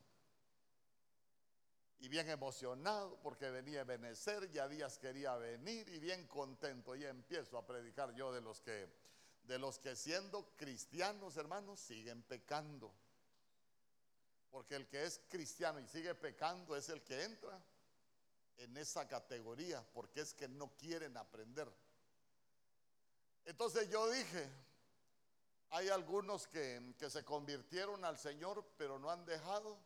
Y 1.99 2.09
bien 2.09 2.29
emocionado 2.29 3.21
porque 3.23 3.51
venía 3.51 3.83
a 3.83 3.85
Benecer, 3.85 4.51
ya 4.51 4.67
días 4.67 4.99
quería 4.99 5.37
venir 5.37 5.87
y 5.91 5.99
bien 5.99 6.27
contento. 6.27 6.97
Y 6.97 7.05
empiezo 7.05 7.59
a 7.59 7.67
predicar 7.67 8.15
yo 8.15 8.33
de 8.33 8.41
los 8.41 8.63
que, 8.63 8.89
de 9.45 9.59
los 9.59 9.79
que 9.79 9.95
siendo 9.95 10.57
cristianos, 10.57 11.37
hermanos, 11.37 11.81
siguen 11.81 12.23
pecando. 12.23 12.93
Porque 14.51 14.75
el 14.75 14.89
que 14.89 15.05
es 15.05 15.21
cristiano 15.29 15.79
y 15.81 15.87
sigue 15.87 16.15
pecando 16.15 16.75
es 16.75 16.89
el 16.89 17.03
que 17.03 17.23
entra 17.23 17.63
en 18.59 18.77
esa 18.77 19.07
categoría, 19.09 19.85
porque 19.93 20.21
es 20.21 20.35
que 20.35 20.49
no 20.49 20.77
quieren 20.77 21.17
aprender. 21.17 21.71
Entonces 23.45 23.89
yo 23.91 24.11
dije, 24.11 24.51
hay 25.71 25.89
algunos 25.89 26.47
que, 26.47 26.95
se 27.09 27.25
convirtieron 27.25 28.05
al 28.05 28.19
Señor, 28.19 28.65
pero 28.77 28.99
no 28.99 29.11
han 29.11 29.25
dejado 29.25 29.79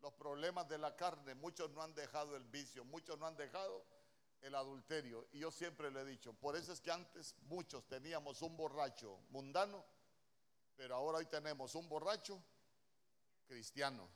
los 0.00 0.12
problemas 0.14 0.68
de 0.68 0.78
la 0.78 0.96
carne. 0.96 1.34
Muchos 1.34 1.70
no 1.70 1.82
han 1.82 1.94
dejado 1.94 2.36
el 2.36 2.44
vicio, 2.44 2.84
muchos 2.84 3.18
no 3.18 3.26
han 3.26 3.36
dejado 3.36 3.84
el 4.40 4.54
adulterio. 4.54 5.28
Y 5.32 5.40
yo 5.40 5.50
siempre 5.50 5.90
le 5.90 6.00
he 6.00 6.04
dicho, 6.04 6.32
por 6.32 6.56
eso 6.56 6.72
es 6.72 6.80
que 6.80 6.90
antes 6.90 7.34
muchos 7.42 7.86
teníamos 7.88 8.42
un 8.42 8.56
borracho 8.56 9.18
mundano, 9.30 9.84
pero 10.76 10.96
ahora 10.96 11.18
hoy 11.18 11.26
tenemos 11.26 11.74
un 11.74 11.88
borracho 11.88 12.42
cristiano. 13.46 14.08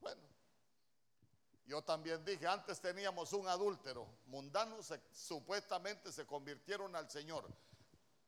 Bueno, 0.00 0.22
yo 1.66 1.82
también 1.82 2.24
dije, 2.24 2.46
antes 2.46 2.80
teníamos 2.80 3.32
un 3.32 3.48
adúltero 3.48 4.06
mundano, 4.26 4.78
supuestamente 5.12 6.12
se 6.12 6.26
convirtieron 6.26 6.94
al 6.96 7.10
Señor 7.10 7.48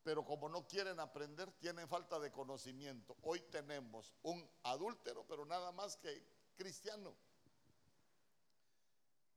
pero 0.04 0.22
como 0.22 0.50
no 0.50 0.68
quieren 0.68 1.00
aprender, 1.00 1.50
tienen 1.52 1.88
falta 1.88 2.20
de 2.20 2.30
conocimiento. 2.30 3.16
Hoy 3.22 3.40
tenemos 3.50 4.12
un 4.22 4.46
adúltero, 4.62 5.26
pero 5.26 5.46
nada 5.46 5.72
más 5.72 5.96
que 5.96 6.22
cristiano. 6.56 7.16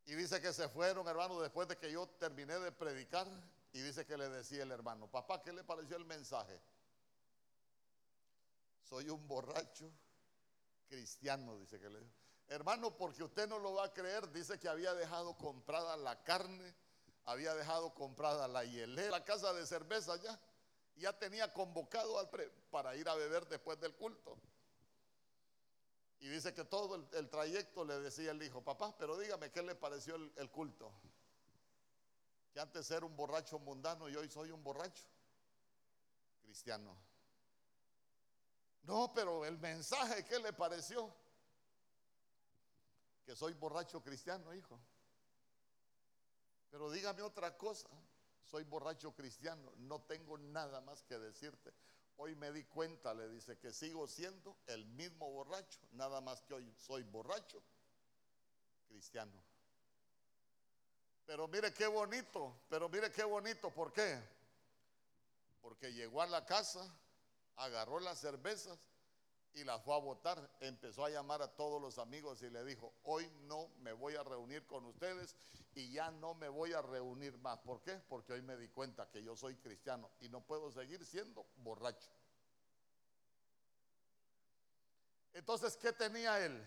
Y 0.05 0.13
dice 0.15 0.41
que 0.41 0.51
se 0.51 0.67
fueron, 0.67 1.07
hermano, 1.07 1.39
después 1.39 1.69
de 1.69 1.77
que 1.77 1.89
yo 1.89 2.05
terminé 2.19 2.59
de 2.59 2.73
predicar. 2.73 3.27
Y 3.71 3.79
dice 3.81 4.05
que 4.05 4.17
le 4.17 4.29
decía 4.29 4.63
el 4.63 4.71
hermano, 4.71 5.09
papá, 5.09 5.41
¿qué 5.41 5.53
le 5.53 5.63
pareció 5.63 5.95
el 5.95 6.05
mensaje? 6.05 6.59
Soy 8.83 9.09
un 9.09 9.25
borracho 9.25 9.89
cristiano, 10.89 11.57
dice 11.57 11.79
que 11.79 11.89
le 11.89 11.99
Hermano, 12.47 12.95
porque 12.95 13.23
usted 13.23 13.47
no 13.47 13.59
lo 13.59 13.73
va 13.73 13.85
a 13.85 13.93
creer, 13.93 14.31
dice 14.31 14.59
que 14.59 14.69
había 14.69 14.93
dejado 14.93 15.37
comprada 15.37 15.97
la 15.97 16.23
carne, 16.23 16.75
había 17.25 17.53
dejado 17.55 17.93
comprada 17.93 18.47
la 18.47 18.63
hielera, 18.63 19.11
la 19.11 19.25
casa 19.25 19.53
de 19.53 19.65
cerveza 19.65 20.15
ya 20.17 20.39
ya 20.97 21.13
tenía 21.17 21.53
convocado 21.53 22.19
al 22.19 22.29
pre 22.29 22.49
para 22.71 22.95
ir 22.95 23.07
a 23.07 23.15
beber 23.15 23.47
después 23.47 23.79
del 23.79 23.95
culto. 23.95 24.37
Y 26.19 26.27
dice 26.27 26.53
que 26.53 26.65
todo 26.65 26.95
el, 26.95 27.29
trayecto 27.29 27.85
le 27.85 27.99
decía 27.99 28.31
el 28.31 28.41
hijo, 28.41 28.63
papá, 28.63 28.95
pero 28.97 29.17
dígame 29.19 29.51
qué 29.51 29.61
le 29.61 29.75
pareció 29.75 30.15
el, 30.15 30.49
culto. 30.49 30.91
Que 32.51 32.59
antes 32.59 32.89
era 32.89 33.05
un 33.05 33.15
borracho 33.15 33.59
mundano 33.59 34.09
y 34.09 34.15
hoy 34.15 34.27
soy 34.29 34.49
un 34.49 34.63
borracho 34.63 35.05
cristiano. 36.41 36.97
No, 38.81 39.11
pero 39.13 39.45
el 39.45 39.59
mensaje, 39.59 40.25
¿qué 40.25 40.39
le 40.39 40.53
pareció? 40.53 41.13
Que 43.27 43.35
soy 43.35 43.53
borracho 43.53 44.01
cristiano, 44.01 44.55
hijo. 44.55 44.79
Pero 46.71 46.89
dígame 46.89 47.21
otra 47.21 47.55
cosa 47.55 47.87
soy 48.47 48.63
borracho 48.63 49.13
cristiano, 49.13 49.73
no 49.77 50.01
tengo 50.01 50.37
nada 50.37 50.81
más 50.81 51.03
que 51.03 51.19
decirte. 51.19 51.73
Hoy 52.15 52.33
me 52.35 52.51
di 52.51 52.63
cuenta, 52.63 53.13
le 53.13 53.29
dice, 53.29 53.59
que 53.59 53.71
sigo 53.71 54.07
siendo 54.07 54.57
el 54.67 54.85
mismo 54.85 55.29
borracho, 55.31 55.79
nada 55.91 56.21
más 56.21 56.41
que 56.41 56.53
hoy 56.55 56.73
soy 56.77 57.03
borracho 57.03 57.61
cristiano. 58.87 59.43
Pero 61.25 61.47
mire 61.47 61.73
qué 61.73 61.87
bonito, 61.87 62.61
pero 62.69 62.89
mire 62.89 63.11
qué 63.11 63.23
bonito, 63.23 63.69
¿por 63.69 63.91
qué? 63.91 64.17
Porque 65.61 65.93
llegó 65.93 66.21
a 66.21 66.27
la 66.27 66.45
casa, 66.45 66.89
agarró 67.57 67.99
las 67.99 68.19
cervezas 68.19 68.79
y 69.53 69.63
las 69.63 69.81
fue 69.83 69.95
a 69.95 69.99
votar. 69.99 70.49
Empezó 70.59 71.05
a 71.05 71.09
llamar 71.09 71.41
a 71.41 71.55
todos 71.55 71.81
los 71.81 71.97
amigos 71.97 72.41
y 72.41 72.49
le 72.49 72.63
dijo, 72.63 72.93
hoy 73.03 73.29
no 73.47 73.69
me 73.79 73.93
voy 73.93 74.15
a 74.15 74.23
reunir 74.23 74.65
con 74.67 74.85
ustedes 74.85 75.35
y 75.75 75.91
ya 75.91 76.11
no 76.11 76.33
me 76.33 76.49
voy 76.49 76.73
a 76.73 76.81
reunir 76.81 77.37
más. 77.37 77.59
¿Por 77.59 77.81
qué? 77.81 77.99
Porque 78.09 78.33
hoy 78.33 78.41
me 78.41 78.57
di 78.57 78.69
cuenta 78.69 79.09
que 79.09 79.23
yo 79.23 79.35
soy 79.35 79.55
cristiano 79.57 80.09
y 80.19 80.29
no 80.29 80.41
puedo 80.41 80.71
seguir 80.71 81.05
siendo 81.05 81.45
borracho. 81.57 82.09
Entonces, 85.33 85.77
¿qué 85.77 85.93
tenía 85.93 86.43
él? 86.43 86.63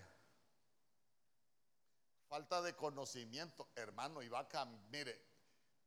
Falta 2.28 2.62
de 2.62 2.76
conocimiento, 2.76 3.68
hermano, 3.74 4.22
y 4.22 4.28
va 4.28 4.48
a 4.52 4.64
Mire, 4.90 5.20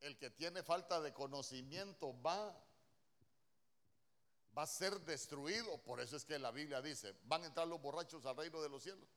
el 0.01 0.17
que 0.17 0.29
tiene 0.29 0.63
falta 0.63 0.99
de 0.99 1.13
conocimiento 1.13 2.21
va 2.21 2.53
va 4.57 4.63
a 4.63 4.67
ser 4.67 4.99
destruido. 5.01 5.77
Por 5.79 5.99
eso 5.99 6.15
es 6.15 6.25
que 6.25 6.39
la 6.39 6.51
Biblia 6.51 6.81
dice, 6.81 7.15
van 7.23 7.43
a 7.43 7.47
entrar 7.47 7.67
los 7.67 7.81
borrachos 7.81 8.25
al 8.25 8.37
reino 8.37 8.61
de 8.61 8.69
los 8.69 8.83
cielos. 8.83 9.07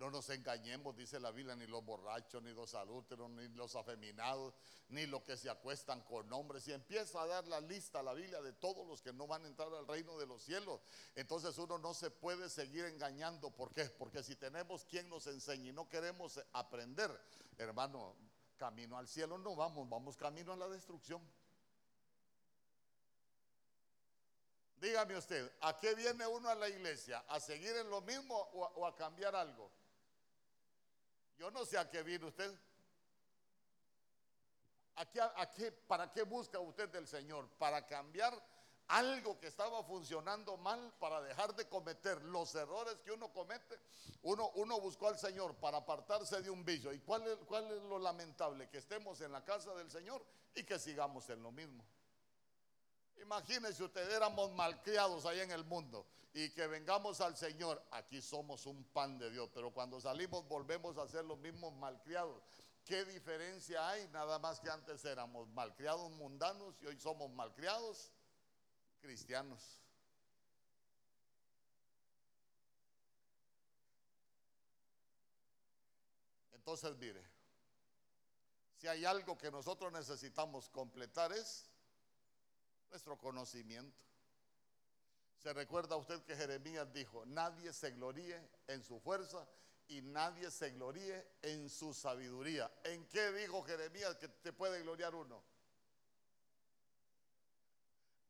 No 0.00 0.10
nos 0.10 0.30
engañemos, 0.30 0.96
dice 0.96 1.20
la 1.20 1.30
Biblia, 1.30 1.54
ni 1.54 1.66
los 1.66 1.84
borrachos, 1.84 2.42
ni 2.42 2.54
los 2.54 2.74
adúlteros, 2.74 3.28
ni 3.32 3.48
los 3.48 3.76
afeminados, 3.76 4.54
ni 4.88 5.04
los 5.04 5.22
que 5.24 5.36
se 5.36 5.50
acuestan 5.50 6.00
con 6.04 6.32
hombres. 6.32 6.66
Y 6.68 6.72
empieza 6.72 7.20
a 7.20 7.26
dar 7.26 7.46
la 7.46 7.60
lista 7.60 8.02
la 8.02 8.14
Biblia 8.14 8.40
de 8.40 8.54
todos 8.54 8.86
los 8.86 9.02
que 9.02 9.12
no 9.12 9.26
van 9.26 9.44
a 9.44 9.48
entrar 9.48 9.68
al 9.74 9.86
reino 9.86 10.18
de 10.18 10.26
los 10.26 10.42
cielos. 10.42 10.80
Entonces 11.14 11.58
uno 11.58 11.76
no 11.76 11.92
se 11.92 12.10
puede 12.10 12.48
seguir 12.48 12.86
engañando. 12.86 13.50
¿Por 13.50 13.74
qué? 13.74 13.84
Porque 13.90 14.22
si 14.22 14.36
tenemos 14.36 14.86
quien 14.86 15.06
nos 15.10 15.26
enseñe 15.26 15.68
y 15.68 15.72
no 15.72 15.86
queremos 15.86 16.40
aprender, 16.54 17.10
hermano, 17.58 18.16
camino 18.56 18.96
al 18.96 19.06
cielo 19.06 19.36
no 19.36 19.54
vamos, 19.54 19.86
vamos 19.86 20.16
camino 20.16 20.54
a 20.54 20.56
la 20.56 20.68
destrucción. 20.68 21.20
Dígame 24.80 25.14
usted, 25.14 25.52
¿a 25.60 25.76
qué 25.76 25.94
viene 25.94 26.26
uno 26.26 26.48
a 26.48 26.54
la 26.54 26.66
iglesia? 26.66 27.22
¿A 27.28 27.38
seguir 27.38 27.76
en 27.76 27.90
lo 27.90 28.00
mismo 28.00 28.34
o 28.34 28.86
a, 28.86 28.96
cambiar 28.96 29.36
algo? 29.36 29.70
Yo 31.36 31.50
no 31.50 31.66
sé 31.66 31.76
a 31.76 31.90
qué 31.90 32.02
viene 32.02 32.24
usted. 32.24 32.50
¿A 34.94 35.50
qué, 35.50 35.70
¿Para 35.86 36.10
qué 36.10 36.22
busca 36.22 36.58
usted 36.60 36.88
del 36.88 37.06
Señor? 37.06 37.46
¿Para 37.58 37.86
cambiar 37.86 38.32
algo 38.88 39.38
que 39.38 39.48
estaba 39.48 39.84
funcionando 39.84 40.56
mal? 40.56 40.94
¿Para 40.98 41.20
dejar 41.20 41.54
de 41.54 41.68
cometer 41.68 42.22
los 42.24 42.54
errores 42.54 43.00
que 43.04 43.12
uno 43.12 43.30
comete? 43.34 43.78
Uno, 44.22 44.50
uno 44.54 44.80
buscó 44.80 45.08
al 45.08 45.18
Señor 45.18 45.56
para 45.56 45.78
apartarse 45.78 46.40
de 46.40 46.48
un 46.48 46.64
vicio. 46.64 46.90
¿Y 46.90 47.00
cuál 47.00 47.38
cuál 47.46 47.70
es 47.70 47.82
lo 47.82 47.98
lamentable? 47.98 48.70
Que 48.70 48.78
estemos 48.78 49.20
en 49.20 49.32
la 49.32 49.44
casa 49.44 49.74
del 49.74 49.90
Señor 49.90 50.24
y 50.54 50.64
que 50.64 50.78
sigamos 50.78 51.28
en 51.28 51.42
lo 51.42 51.52
mismo. 51.52 51.84
Imagínense 53.22 53.82
ustedes, 53.82 54.12
éramos 54.12 54.50
malcriados 54.52 55.26
ahí 55.26 55.40
en 55.40 55.50
el 55.50 55.64
mundo 55.64 56.06
y 56.32 56.50
que 56.50 56.66
vengamos 56.66 57.20
al 57.20 57.36
Señor, 57.36 57.82
aquí 57.90 58.22
somos 58.22 58.66
un 58.66 58.84
pan 58.84 59.18
de 59.18 59.30
Dios, 59.30 59.50
pero 59.52 59.72
cuando 59.72 60.00
salimos 60.00 60.46
volvemos 60.48 60.96
a 60.96 61.06
ser 61.08 61.24
los 61.24 61.38
mismos 61.38 61.72
malcriados. 61.74 62.42
¿Qué 62.84 63.04
diferencia 63.04 63.88
hay? 63.88 64.08
Nada 64.08 64.38
más 64.38 64.60
que 64.60 64.70
antes 64.70 65.04
éramos 65.04 65.48
malcriados 65.50 66.10
mundanos 66.12 66.74
y 66.82 66.86
hoy 66.86 66.98
somos 66.98 67.30
malcriados 67.30 68.10
cristianos. 69.00 69.80
Entonces, 76.52 76.96
mire, 76.96 77.24
si 78.76 78.86
hay 78.86 79.04
algo 79.04 79.36
que 79.36 79.50
nosotros 79.50 79.92
necesitamos 79.92 80.68
completar 80.68 81.32
es 81.32 81.69
nuestro 82.90 83.16
conocimiento. 83.16 84.04
Se 85.38 85.52
recuerda 85.54 85.96
usted 85.96 86.22
que 86.24 86.36
Jeremías 86.36 86.92
dijo, 86.92 87.24
nadie 87.24 87.72
se 87.72 87.92
gloríe 87.92 88.46
en 88.66 88.82
su 88.82 89.00
fuerza 89.00 89.46
y 89.88 90.02
nadie 90.02 90.50
se 90.50 90.70
gloríe 90.70 91.26
en 91.42 91.70
su 91.70 91.94
sabiduría. 91.94 92.70
¿En 92.84 93.06
qué 93.06 93.32
dijo 93.32 93.62
Jeremías 93.62 94.16
que 94.16 94.28
te 94.28 94.52
puede 94.52 94.82
gloriar 94.82 95.14
uno? 95.14 95.42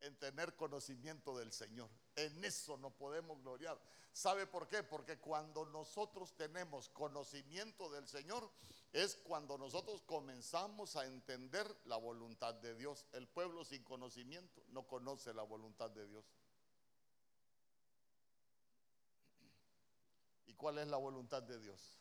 En 0.00 0.16
tener 0.16 0.54
conocimiento 0.54 1.36
del 1.36 1.52
Señor. 1.52 1.90
En 2.16 2.44
eso 2.44 2.76
no 2.76 2.90
podemos 2.90 3.40
gloriar. 3.40 3.80
¿Sabe 4.12 4.46
por 4.46 4.66
qué? 4.66 4.82
Porque 4.82 5.18
cuando 5.18 5.64
nosotros 5.66 6.36
tenemos 6.36 6.88
conocimiento 6.88 7.88
del 7.90 8.08
Señor, 8.08 8.50
es 8.92 9.16
cuando 9.16 9.56
nosotros 9.56 10.02
comenzamos 10.02 10.96
a 10.96 11.06
entender 11.06 11.66
la 11.84 11.96
voluntad 11.96 12.54
de 12.54 12.74
Dios. 12.74 13.06
El 13.12 13.28
pueblo 13.28 13.64
sin 13.64 13.84
conocimiento 13.84 14.62
no 14.68 14.86
conoce 14.86 15.32
la 15.32 15.42
voluntad 15.42 15.90
de 15.90 16.06
Dios. 16.06 16.24
¿Y 20.46 20.54
cuál 20.54 20.78
es 20.78 20.88
la 20.88 20.96
voluntad 20.96 21.42
de 21.42 21.60
Dios? 21.60 22.00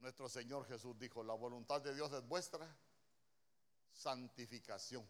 Nuestro 0.00 0.28
Señor 0.28 0.66
Jesús 0.66 0.98
dijo, 0.98 1.24
la 1.24 1.32
voluntad 1.32 1.80
de 1.80 1.94
Dios 1.94 2.12
es 2.12 2.28
vuestra 2.28 2.76
santificación. 3.90 5.08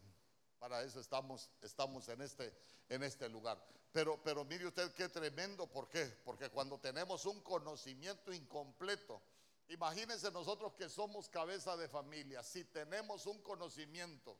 Para 0.59 0.81
eso 0.83 0.99
estamos, 0.99 1.49
estamos 1.61 2.07
en, 2.09 2.21
este, 2.21 2.53
en 2.89 3.03
este 3.03 3.29
lugar. 3.29 3.63
Pero, 3.91 4.21
pero 4.23 4.43
mire 4.43 4.67
usted 4.67 4.93
qué 4.93 5.09
tremendo, 5.09 5.67
¿por 5.67 5.87
qué? 5.87 6.05
Porque 6.23 6.49
cuando 6.49 6.79
tenemos 6.79 7.25
un 7.25 7.41
conocimiento 7.41 8.33
incompleto, 8.33 9.21
imagínense 9.69 10.31
nosotros 10.31 10.73
que 10.73 10.89
somos 10.89 11.29
cabeza 11.29 11.77
de 11.77 11.87
familia, 11.87 12.43
si 12.43 12.65
tenemos 12.65 13.25
un 13.25 13.41
conocimiento 13.41 14.37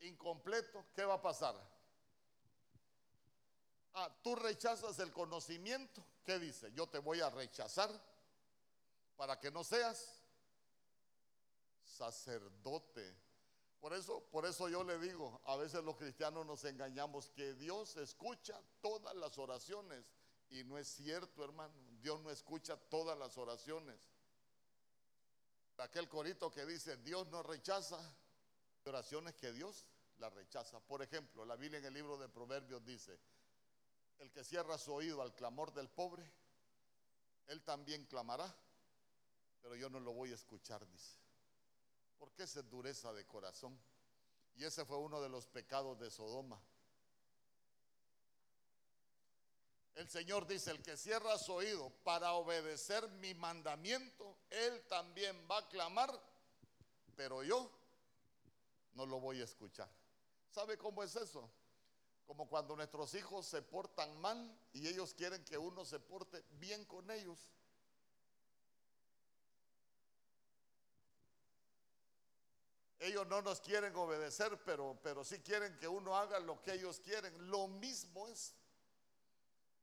incompleto, 0.00 0.86
¿qué 0.94 1.04
va 1.04 1.14
a 1.14 1.22
pasar? 1.22 1.54
Ah, 3.94 4.10
tú 4.22 4.36
rechazas 4.36 4.98
el 5.00 5.12
conocimiento. 5.12 6.04
¿Qué 6.24 6.38
dice? 6.38 6.72
Yo 6.72 6.86
te 6.88 6.98
voy 6.98 7.20
a 7.20 7.30
rechazar 7.30 7.90
para 9.16 9.38
que 9.38 9.50
no 9.50 9.64
seas 9.64 10.22
sacerdote. 11.82 13.16
Por 13.80 13.94
eso, 13.94 14.22
por 14.30 14.44
eso 14.44 14.68
yo 14.68 14.84
le 14.84 14.98
digo, 14.98 15.40
a 15.46 15.56
veces 15.56 15.82
los 15.82 15.96
cristianos 15.96 16.44
nos 16.44 16.64
engañamos 16.64 17.30
que 17.30 17.54
Dios 17.54 17.96
escucha 17.96 18.60
todas 18.80 19.16
las 19.16 19.38
oraciones 19.38 20.04
y 20.50 20.64
no 20.64 20.76
es 20.76 20.88
cierto, 20.88 21.44
hermano. 21.44 21.74
Dios 22.02 22.20
no 22.20 22.30
escucha 22.30 22.76
todas 22.76 23.18
las 23.18 23.38
oraciones. 23.38 23.96
Aquel 25.78 26.08
corito 26.08 26.50
que 26.50 26.66
dice, 26.66 26.98
Dios 26.98 27.26
no 27.28 27.42
rechaza 27.42 27.98
oraciones 28.84 29.34
que 29.36 29.52
Dios 29.52 29.86
las 30.18 30.32
rechaza. 30.34 30.80
Por 30.80 31.02
ejemplo, 31.02 31.44
la 31.44 31.56
Biblia 31.56 31.78
en 31.78 31.86
el 31.86 31.94
libro 31.94 32.18
de 32.18 32.28
Proverbios 32.28 32.84
dice, 32.84 33.18
el 34.18 34.30
que 34.30 34.44
cierra 34.44 34.76
su 34.76 34.92
oído 34.92 35.22
al 35.22 35.34
clamor 35.34 35.72
del 35.72 35.88
pobre, 35.88 36.30
él 37.46 37.62
también 37.62 38.04
clamará, 38.06 38.54
pero 39.62 39.74
yo 39.74 39.88
no 39.88 40.00
lo 40.00 40.12
voy 40.12 40.32
a 40.32 40.34
escuchar, 40.34 40.86
dice. 40.86 41.16
Porque 42.20 42.44
esa 42.44 42.60
es 42.60 42.70
dureza 42.70 43.12
de 43.14 43.26
corazón. 43.26 43.76
Y 44.54 44.64
ese 44.64 44.84
fue 44.84 44.98
uno 44.98 45.20
de 45.22 45.30
los 45.30 45.46
pecados 45.46 45.98
de 45.98 46.10
Sodoma. 46.10 46.62
El 49.94 50.08
Señor 50.08 50.46
dice, 50.46 50.70
el 50.70 50.82
que 50.82 50.96
cierra 50.96 51.36
su 51.38 51.52
oído 51.52 51.90
para 52.04 52.34
obedecer 52.34 53.08
mi 53.08 53.34
mandamiento, 53.34 54.36
él 54.50 54.82
también 54.86 55.46
va 55.50 55.58
a 55.58 55.68
clamar, 55.68 56.10
pero 57.16 57.42
yo 57.42 57.70
no 58.92 59.06
lo 59.06 59.18
voy 59.18 59.40
a 59.40 59.44
escuchar. 59.44 59.90
¿Sabe 60.50 60.76
cómo 60.76 61.02
es 61.02 61.16
eso? 61.16 61.50
Como 62.26 62.48
cuando 62.48 62.76
nuestros 62.76 63.14
hijos 63.14 63.46
se 63.46 63.62
portan 63.62 64.20
mal 64.20 64.58
y 64.72 64.86
ellos 64.86 65.14
quieren 65.14 65.44
que 65.44 65.58
uno 65.58 65.84
se 65.86 65.98
porte 65.98 66.44
bien 66.52 66.84
con 66.84 67.10
ellos. 67.10 67.50
Ellos 73.00 73.26
no 73.28 73.40
nos 73.40 73.62
quieren 73.62 73.96
obedecer, 73.96 74.62
pero, 74.62 75.00
pero 75.02 75.24
sí 75.24 75.40
quieren 75.40 75.74
que 75.78 75.88
uno 75.88 76.14
haga 76.14 76.38
lo 76.38 76.60
que 76.60 76.74
ellos 76.74 77.00
quieren. 77.00 77.50
Lo 77.50 77.66
mismo 77.66 78.28
es. 78.28 78.54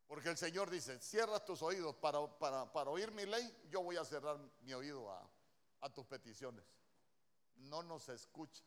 Porque 0.06 0.30
el 0.30 0.38
Señor 0.38 0.69
dice, 0.69 0.99
cierra 1.01 1.43
tus 1.43 1.63
oídos 1.63 1.95
para, 1.95 2.19
para, 2.38 2.89
oír 2.91 3.12
mi 3.12 3.25
ley, 3.25 3.65
yo 3.69 3.82
voy 3.82 3.97
a 3.97 4.06
cerrar 4.06 4.38
mi 4.62 4.71
oído 4.71 5.12
a, 5.12 5.27
a 5.82 5.89
tus 5.89 6.06
peticiones. 6.06 6.63
No 7.56 7.82
nos 7.82 8.08
escucha. 8.08 8.63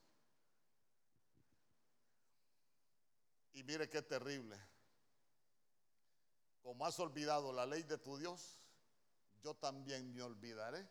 Y 3.53 3.63
mire 3.63 3.89
qué 3.89 4.03
terrible. 4.03 4.59
Como 6.61 6.85
has 6.85 6.99
olvidado 6.99 7.53
la 7.53 7.67
ley 7.67 7.85
de 7.85 7.99
tu 7.99 8.19
Dios, 8.19 8.59
yo 9.43 9.55
también 9.55 10.13
me 10.13 10.23
olvidaré 10.23 10.89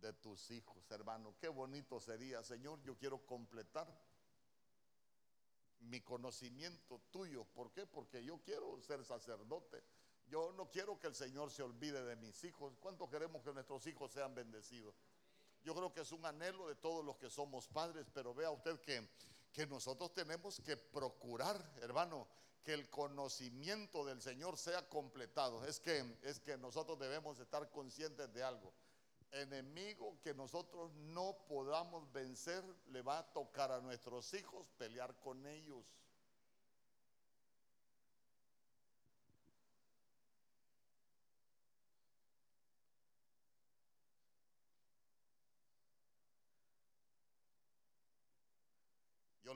de 0.00 0.12
tus 0.14 0.50
hijos, 0.50 0.90
hermano. 0.90 1.34
Qué 1.38 1.48
bonito 1.48 2.00
sería, 2.00 2.42
Señor. 2.42 2.80
Yo 2.82 2.96
quiero 2.96 3.24
completar 3.26 3.86
mi 5.80 6.00
conocimiento 6.00 7.00
tuyo. 7.10 7.44
¿Por 7.44 7.72
qué? 7.72 7.86
Porque 7.86 8.24
yo 8.24 8.38
quiero 8.42 8.80
ser 8.82 9.04
sacerdote. 9.04 9.82
Yo 10.26 10.52
no 10.52 10.70
quiero 10.70 10.98
que 10.98 11.08
el 11.08 11.14
Señor 11.14 11.50
se 11.50 11.62
olvide 11.62 12.04
de 12.04 12.16
mis 12.16 12.44
hijos. 12.44 12.76
¿Cuánto 12.78 13.08
queremos 13.08 13.42
que 13.42 13.52
nuestros 13.52 13.86
hijos 13.86 14.12
sean 14.12 14.34
bendecidos? 14.34 14.94
Yo 15.62 15.74
creo 15.74 15.92
que 15.92 16.00
es 16.00 16.12
un 16.12 16.24
anhelo 16.24 16.68
de 16.68 16.76
todos 16.76 17.04
los 17.04 17.16
que 17.16 17.28
somos 17.28 17.68
padres, 17.68 18.06
pero 18.12 18.34
vea 18.34 18.50
usted 18.50 18.80
que 18.80 19.06
que 19.52 19.66
nosotros 19.66 20.12
tenemos 20.14 20.60
que 20.60 20.76
procurar, 20.76 21.56
hermano, 21.80 22.28
que 22.62 22.74
el 22.74 22.88
conocimiento 22.90 24.04
del 24.04 24.20
Señor 24.20 24.56
sea 24.56 24.88
completado. 24.88 25.64
Es 25.64 25.80
que, 25.80 26.18
es 26.22 26.40
que 26.40 26.56
nosotros 26.56 26.98
debemos 26.98 27.38
estar 27.40 27.70
conscientes 27.70 28.32
de 28.32 28.42
algo. 28.42 28.72
Enemigo 29.32 30.18
que 30.22 30.34
nosotros 30.34 30.92
no 30.94 31.36
podamos 31.48 32.10
vencer, 32.12 32.64
le 32.88 33.02
va 33.02 33.18
a 33.18 33.32
tocar 33.32 33.70
a 33.70 33.80
nuestros 33.80 34.34
hijos 34.34 34.68
pelear 34.76 35.18
con 35.20 35.46
ellos. 35.46 35.84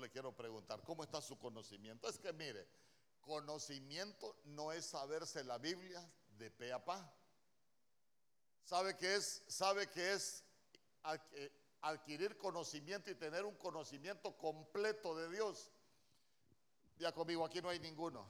le 0.04 0.10
quiero 0.10 0.36
preguntar, 0.36 0.82
¿cómo 0.82 1.02
está 1.02 1.20
su 1.20 1.38
conocimiento? 1.38 2.08
Es 2.08 2.18
que 2.18 2.32
mire, 2.32 2.68
conocimiento 3.20 4.36
no 4.44 4.70
es 4.72 4.84
saberse 4.84 5.42
la 5.44 5.58
Biblia 5.58 6.06
de 6.36 6.50
pe 6.50 6.72
a 6.72 6.84
pa. 6.84 7.10
¿Sabe 8.64 8.96
que 8.96 9.14
es, 9.16 9.42
sabe 9.46 9.90
que 9.90 10.14
es 10.14 10.42
adquirir 11.82 12.38
conocimiento 12.38 13.10
y 13.10 13.14
tener 13.14 13.44
un 13.44 13.54
conocimiento 13.56 14.36
completo 14.38 15.14
de 15.14 15.28
Dios? 15.28 15.70
Ya 16.96 17.12
conmigo, 17.12 17.44
aquí 17.44 17.60
no 17.60 17.68
hay 17.68 17.78
ninguno. 17.78 18.26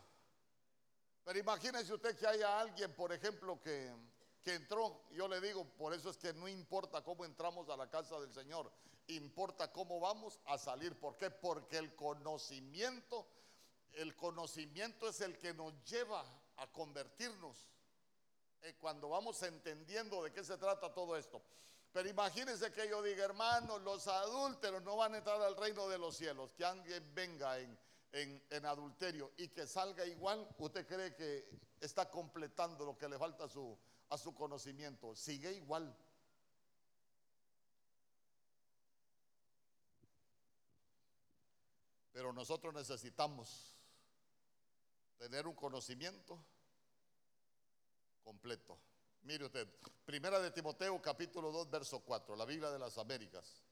Pero 1.22 1.38
imagínese 1.38 1.94
usted 1.94 2.18
que 2.18 2.26
haya 2.26 2.60
alguien, 2.60 2.92
por 2.94 3.12
ejemplo, 3.12 3.60
que, 3.62 3.94
que 4.42 4.54
entró, 4.54 5.04
yo 5.12 5.28
le 5.28 5.40
digo, 5.40 5.64
por 5.76 5.94
eso 5.94 6.10
es 6.10 6.16
que 6.16 6.32
no 6.34 6.48
importa 6.48 7.04
cómo 7.04 7.24
entramos 7.24 7.68
a 7.68 7.76
la 7.76 7.88
casa 7.88 8.18
del 8.18 8.34
Señor, 8.34 8.72
importa 9.06 9.72
cómo 9.72 10.00
vamos 10.00 10.40
a 10.46 10.58
salir. 10.58 10.98
¿Por 10.98 11.16
qué? 11.16 11.30
Porque 11.30 11.78
el 11.78 11.94
conocimiento, 11.94 13.26
el 13.92 14.16
conocimiento 14.16 15.08
es 15.08 15.20
el 15.20 15.38
que 15.38 15.54
nos 15.54 15.72
lleva 15.84 16.24
a 16.56 16.66
convertirnos. 16.72 17.68
Eh, 18.64 18.76
cuando 18.80 19.10
vamos 19.10 19.42
entendiendo 19.42 20.22
de 20.22 20.32
qué 20.32 20.42
se 20.42 20.56
trata 20.56 20.90
todo 20.90 21.18
esto. 21.18 21.42
Pero 21.92 22.08
imagínense 22.08 22.72
que 22.72 22.88
yo 22.88 23.02
diga, 23.02 23.22
hermanos, 23.22 23.82
los 23.82 24.06
adúlteros 24.08 24.82
no 24.82 24.96
van 24.96 25.14
a 25.14 25.18
entrar 25.18 25.40
al 25.42 25.54
reino 25.54 25.86
de 25.86 25.98
los 25.98 26.16
cielos. 26.16 26.50
Que 26.56 26.64
alguien 26.64 27.14
venga 27.14 27.58
en, 27.58 27.78
en, 28.12 28.64
adulterio 28.64 29.32
y 29.36 29.48
que 29.48 29.66
salga 29.66 30.06
igual, 30.06 30.48
¿usted 30.58 30.86
cree 30.86 31.14
que 31.14 31.46
está 31.78 32.10
completando 32.10 32.86
lo 32.86 32.96
que 32.96 33.06
le 33.06 33.18
falta 33.18 33.44
a 33.44 33.48
su, 33.48 33.78
a 34.08 34.16
su 34.16 34.34
conocimiento? 34.34 35.14
Sigue 35.14 35.52
igual. 35.52 35.94
Pero 42.12 42.32
nosotros 42.32 42.72
necesitamos 42.72 43.76
tener 45.18 45.46
un 45.46 45.54
conocimiento 45.54 46.42
completo. 48.24 48.80
Mire 49.22 49.44
usted, 49.44 49.68
Primera 50.04 50.40
de 50.40 50.50
Timoteo 50.50 51.00
capítulo 51.00 51.52
2 51.52 51.70
verso 51.70 52.00
4, 52.00 52.34
la 52.34 52.44
Biblia 52.44 52.70
de 52.70 52.78
las 52.78 52.98
Américas. 52.98 53.62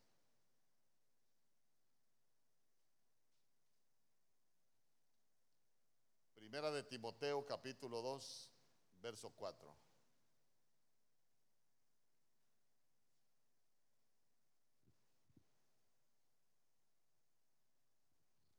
Primera 6.35 6.71
de 6.71 6.83
Timoteo 6.85 7.45
capítulo 7.45 8.03
2 8.03 8.51
verso 9.01 9.31
4. 9.31 9.77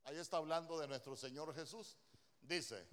Ahí 0.06 0.18
está 0.18 0.38
hablando 0.38 0.78
de 0.80 0.88
nuestro 0.88 1.16
Señor 1.16 1.56
Jesús. 1.56 1.98
Dice 2.42 2.88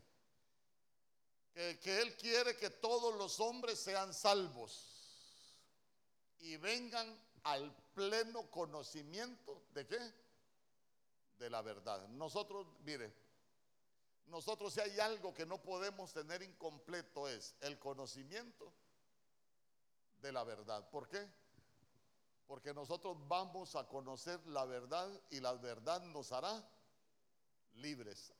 que, 1.55 2.01
Él 2.01 2.17
quiere 2.17 2.57
que 2.57 2.71
todos 2.71 3.15
los 3.17 3.41
hombres 3.41 3.79
sean 3.79 4.15
salvos 4.15 4.87
y 6.39 6.57
vengan 6.57 7.19
al 7.45 7.75
pleno 7.95 8.51
conocimiento 8.51 9.63
de 9.73 9.87
qué? 9.87 10.15
De 11.39 11.51
la 11.51 11.63
verdad. 11.63 12.07
Nosotros, 12.09 12.67
mire, 12.81 13.13
nosotros 14.27 14.73
si 14.75 14.81
hay 14.81 15.01
algo 15.01 15.35
que 15.35 15.47
no 15.47 15.61
podemos 15.61 16.13
tener 16.13 16.43
incompleto 16.43 17.29
es 17.29 17.55
el 17.61 17.79
conocimiento 17.79 18.73
de 20.23 20.33
la 20.33 20.45
verdad. 20.45 20.89
¿Por 20.91 21.09
qué? 21.09 21.27
Porque 22.47 22.75
nosotros 22.75 23.17
vamos 23.29 23.77
a 23.77 23.87
conocer 23.89 24.45
la 24.47 24.65
verdad 24.65 25.09
y 25.31 25.41
la 25.41 25.53
verdad 25.55 26.03
nos 26.03 26.33
hará 26.33 26.65
libres. 27.75 28.33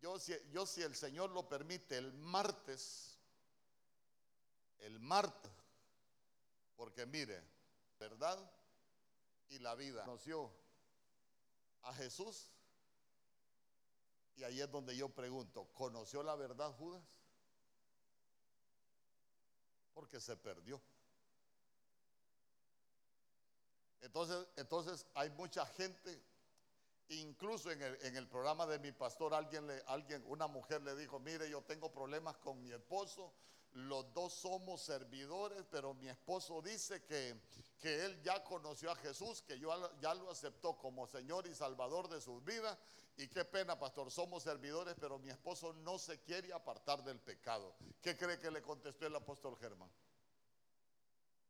Yo 0.00 0.18
si, 0.18 0.34
yo 0.50 0.66
si 0.66 0.82
el 0.82 0.94
Señor 0.94 1.30
lo 1.30 1.48
permite, 1.48 1.96
el 1.96 2.12
martes, 2.12 3.18
el 4.78 5.00
martes, 5.00 5.50
porque 6.76 7.06
mire, 7.06 7.42
verdad 7.98 8.38
y 9.48 9.58
la 9.58 9.74
vida. 9.74 10.04
Conoció 10.04 10.52
a 11.82 11.94
Jesús 11.94 12.48
y 14.36 14.44
ahí 14.44 14.60
es 14.60 14.70
donde 14.70 14.94
yo 14.94 15.08
pregunto, 15.08 15.66
¿conoció 15.72 16.22
la 16.22 16.36
verdad 16.36 16.70
Judas? 16.72 17.02
Porque 19.94 20.20
se 20.20 20.36
perdió. 20.36 20.80
Entonces, 24.02 24.46
entonces 24.56 25.06
hay 25.14 25.30
mucha 25.30 25.64
gente, 25.64 26.22
incluso 27.08 27.70
en 27.70 27.82
el, 27.82 28.26
programa 28.28 28.66
de 28.66 28.78
mi 28.78 28.92
pastor, 28.92 29.34
alguien, 29.34 29.66
le, 29.66 29.82
alguien, 29.86 30.22
una 30.26 30.46
mujer 30.46 30.82
le 30.82 30.94
dijo, 30.96 31.18
mire, 31.20 31.48
yo 31.48 31.62
tengo 31.62 31.92
problemas 31.92 32.36
con 32.38 32.60
mi 32.60 32.72
esposo, 32.72 33.32
los 33.72 34.12
dos 34.14 34.32
somos 34.32 34.80
servidores, 34.82 35.64
pero 35.70 35.94
mi 35.94 36.08
esposo 36.08 36.62
dice 36.62 37.04
que, 37.04 37.38
que 37.78 38.06
él 38.06 38.22
ya 38.22 38.42
conoció 38.42 38.90
a 38.90 38.96
Jesús, 38.96 39.42
que 39.42 39.58
yo 39.58 39.70
ya 40.00 40.14
lo 40.14 40.30
aceptó 40.30 40.78
como 40.78 41.06
Señor 41.06 41.46
y 41.46 41.54
Salvador 41.54 42.08
de 42.08 42.20
sus 42.20 42.42
vidas. 42.42 42.76
Y 43.18 43.28
qué 43.28 43.44
pena, 43.44 43.78
pastor, 43.78 44.10
somos 44.10 44.42
servidores, 44.42 44.94
pero 45.00 45.18
mi 45.18 45.30
esposo 45.30 45.72
no 45.72 45.98
se 45.98 46.20
quiere 46.20 46.52
apartar 46.52 47.02
del 47.04 47.18
pecado. 47.20 47.74
¿Qué 48.00 48.16
cree 48.16 48.38
que 48.38 48.50
le 48.50 48.62
contestó 48.62 49.06
el 49.06 49.16
apóstol 49.16 49.56
Germán? 49.58 49.90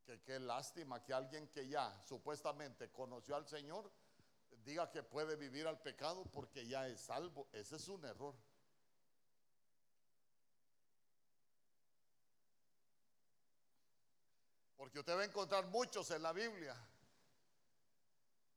Que 0.04 0.20
qué 0.20 0.38
lástima 0.38 1.02
que 1.02 1.12
alguien 1.12 1.48
que 1.48 1.66
ya 1.66 2.00
supuestamente 2.04 2.90
conoció 2.90 3.34
al 3.34 3.46
Señor 3.46 3.90
diga 4.64 4.90
que 4.90 5.02
puede 5.02 5.36
vivir 5.36 5.66
al 5.66 5.80
pecado 5.80 6.24
porque 6.32 6.66
ya 6.66 6.86
es 6.88 7.00
salvo. 7.00 7.48
Ese 7.52 7.76
es 7.76 7.88
un 7.88 8.04
error. 8.04 8.34
Porque 14.76 14.98
usted 15.00 15.16
va 15.16 15.22
a 15.22 15.24
encontrar 15.24 15.66
muchos 15.66 16.10
en 16.10 16.22
la 16.22 16.32
Biblia 16.32 16.76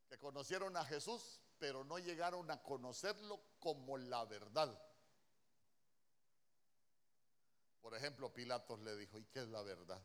que 0.07 0.17
conocieron 0.17 0.75
a 0.75 0.85
Jesús, 0.85 1.39
pero 1.59 1.83
no 1.83 1.99
llegaron 1.99 2.49
a 2.51 2.61
conocerlo 2.61 3.41
como 3.59 3.97
la 3.97 4.25
verdad. 4.25 4.79
Por 7.81 7.95
ejemplo, 7.95 8.33
Pilatos 8.33 8.79
le 8.81 8.95
dijo, 8.95 9.17
¿y 9.17 9.25
qué 9.25 9.39
es 9.39 9.47
la 9.47 9.61
verdad? 9.61 10.01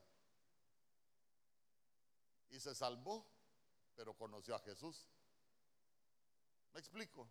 Y 2.50 2.60
se 2.60 2.74
salvó, 2.74 3.26
pero 3.96 4.16
conoció 4.16 4.54
a 4.54 4.60
Jesús. 4.60 5.08
¿Me 6.74 6.80
explico? 6.80 7.28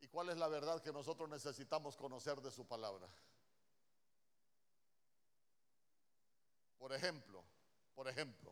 ¿Y 0.00 0.08
cuál 0.08 0.30
es 0.30 0.38
la 0.38 0.48
verdad 0.48 0.82
que 0.82 0.92
nosotros 0.92 1.28
necesitamos 1.28 1.94
conocer 1.94 2.40
de 2.40 2.50
su 2.50 2.66
palabra? 2.66 3.06
Por 6.78 6.94
ejemplo, 6.94 7.44
por 7.94 8.08
ejemplo, 8.08 8.50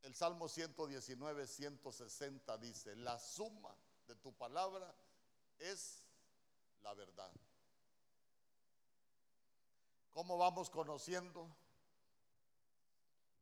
el 0.00 0.14
Salmo 0.14 0.48
119, 0.48 1.46
160 1.46 2.56
dice, 2.56 2.96
la 2.96 3.18
suma 3.18 3.76
de 4.06 4.14
tu 4.16 4.32
palabra 4.32 4.94
es 5.58 6.08
la 6.80 6.94
verdad. 6.94 7.30
¿Cómo 10.08 10.38
vamos 10.38 10.70
conociendo 10.70 11.54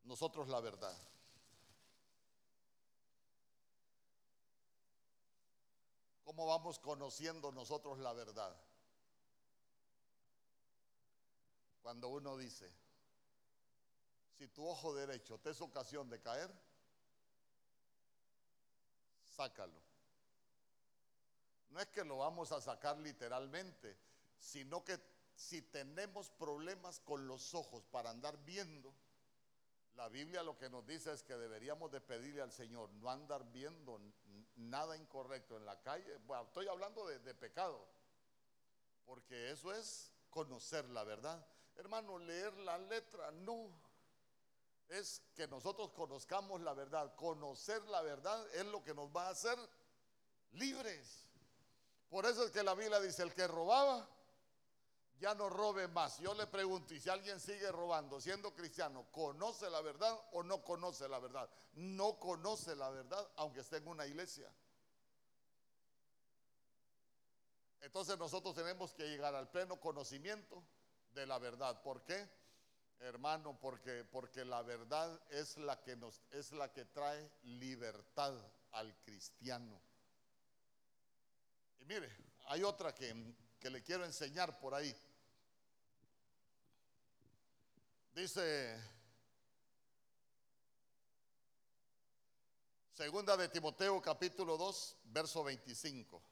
nosotros 0.03 0.49
la 0.49 0.61
verdad? 0.61 1.16
¿Cómo 6.27 6.45
vamos 6.45 6.81
conociendo 6.81 7.53
nosotros 7.53 8.01
la 8.01 8.13
verdad? 8.13 8.53
Cuando 11.83 12.09
uno 12.09 12.37
dice, 12.37 12.69
si 14.37 14.49
tu 14.49 14.67
ojo 14.67 14.93
derecho 14.93 15.39
te 15.39 15.51
es 15.51 15.61
ocasión 15.61 16.11
de 16.11 16.21
caer, 16.21 16.53
sácalo. 19.37 19.81
No 21.69 21.79
es 21.79 21.87
que 21.91 22.03
lo 22.03 22.19
vamos 22.19 22.51
a 22.51 22.61
sacar 22.61 22.99
literalmente, 22.99 23.97
sino 24.37 24.85
que 24.85 25.01
si 25.37 25.63
tenemos 25.63 26.31
problemas 26.31 26.99
con 26.99 27.29
los 27.29 27.55
ojos 27.55 27.85
para 27.87 28.11
andar 28.11 28.37
viendo, 28.45 28.93
la 29.97 30.09
Biblia 30.09 30.43
lo 30.43 30.57
que 30.59 30.69
nos 30.69 30.87
dice 30.87 31.13
es 31.13 31.23
que 31.23 31.37
deberíamos 31.37 31.91
de 31.91 32.01
pedirle 32.01 32.43
al 32.43 32.53
Señor 32.53 32.91
no 32.95 33.11
andar 33.11 33.45
viendo 33.51 33.99
nada 34.57 34.97
incorrecto 34.97 35.57
en 35.57 35.65
la 35.65 35.81
calle. 35.81 36.19
Bueno, 36.27 36.45
estoy 36.45 36.69
hablando 36.69 37.07
de, 37.07 37.19
de 37.21 37.35
pecado, 37.35 37.87
porque 39.05 39.51
eso 39.51 39.73
es 39.73 40.13
conocer 40.31 40.89
la 40.91 41.03
verdad. 41.05 41.45
Hermano, 41.77 42.19
leer 42.19 42.53
la 42.59 42.79
letra, 42.79 43.31
no 43.31 43.71
es 44.89 45.23
que 45.35 45.49
nosotros 45.49 45.91
conozcamos 45.93 46.61
la 46.61 46.75
verdad. 46.75 47.15
Conocer 47.17 47.83
la 47.89 48.03
verdad 48.03 48.47
es 48.55 48.67
lo 48.67 48.83
que 48.83 48.95
nos 48.95 49.09
va 49.15 49.29
a 49.29 49.31
hacer 49.31 49.59
libres. 50.53 51.27
Por 52.09 52.25
eso 52.27 52.45
es 52.45 52.51
que 52.51 52.63
la 52.63 52.75
Biblia 52.75 53.01
dice, 53.01 53.23
el 53.23 53.35
que 53.35 53.47
robaba, 53.47 54.09
ya 55.19 55.35
no 55.35 55.49
robe 55.49 55.89
más. 55.89 56.19
Yo 56.19 56.35
le 56.35 56.47
pregunto, 56.47 56.95
y 56.95 57.01
si 57.01 57.09
alguien 57.09 57.41
sigue 57.41 57.71
robando 57.73 58.21
siendo 58.21 58.55
cristiano, 58.55 59.07
¿conoce 59.13 59.69
la 59.71 59.81
verdad 59.81 60.19
o 60.33 60.43
no 60.43 60.63
conoce 60.63 61.09
la 61.09 61.19
verdad? 61.19 61.49
No 61.75 62.19
conoce 62.19 62.77
la 62.77 62.91
verdad, 62.91 63.27
aunque 63.37 63.61
esté 63.61 63.77
en 63.77 63.89
una 63.89 64.07
iglesia. 64.07 64.51
Entonces 67.81 68.19
nosotros 68.19 68.55
tenemos 68.55 68.93
que 68.93 69.09
llegar 69.09 69.35
al 69.35 69.49
pleno 69.49 69.79
conocimiento 69.79 70.63
de 71.13 71.27
la 71.27 71.39
verdad. 71.39 71.81
¿Por 71.83 72.03
qué? 72.03 72.29
hermano, 73.01 73.59
porque, 73.61 74.05
porque 74.05 74.45
la 74.45 74.63
verdad 74.63 75.21
es 75.31 75.57
la 75.59 75.81
que 75.83 75.97
nos 75.97 76.23
es 76.31 76.53
la 76.53 76.73
que 76.73 76.85
trae 76.87 77.31
libertad 77.43 78.35
al 78.73 78.97
cristiano. 79.03 79.81
Y 81.81 81.85
mire, 81.85 82.11
hay 82.47 82.63
otra 82.63 82.95
que, 82.95 83.15
que 83.67 83.71
le 83.71 83.83
quiero 83.83 84.05
enseñar 84.05 84.57
por 84.61 84.77
ahí. 84.77 84.95
Dice 88.15 88.81
Segunda 92.93 93.37
de 93.37 93.49
Timoteo 93.49 94.01
capítulo 94.01 94.57
2, 94.57 94.99
verso 95.07 95.43
25. 95.43 96.23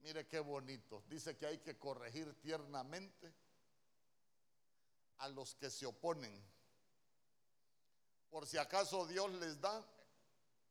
Mire 0.00 0.26
qué 0.26 0.40
bonito. 0.40 1.04
Dice 1.08 1.36
que 1.36 1.46
hay 1.46 1.58
que 1.58 1.78
corregir 1.78 2.34
tiernamente 2.40 3.43
a 5.18 5.28
los 5.28 5.54
que 5.54 5.70
se 5.70 5.86
oponen. 5.86 6.42
Por 8.30 8.46
si 8.46 8.58
acaso 8.58 9.06
Dios 9.06 9.30
les 9.34 9.60
da 9.60 9.84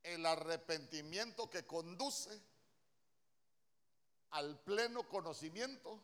el 0.04 0.26
arrepentimiento 0.26 1.50
que 1.50 1.66
conduce 1.66 2.42
al 4.32 4.60
pleno 4.60 5.08
conocimiento 5.08 6.04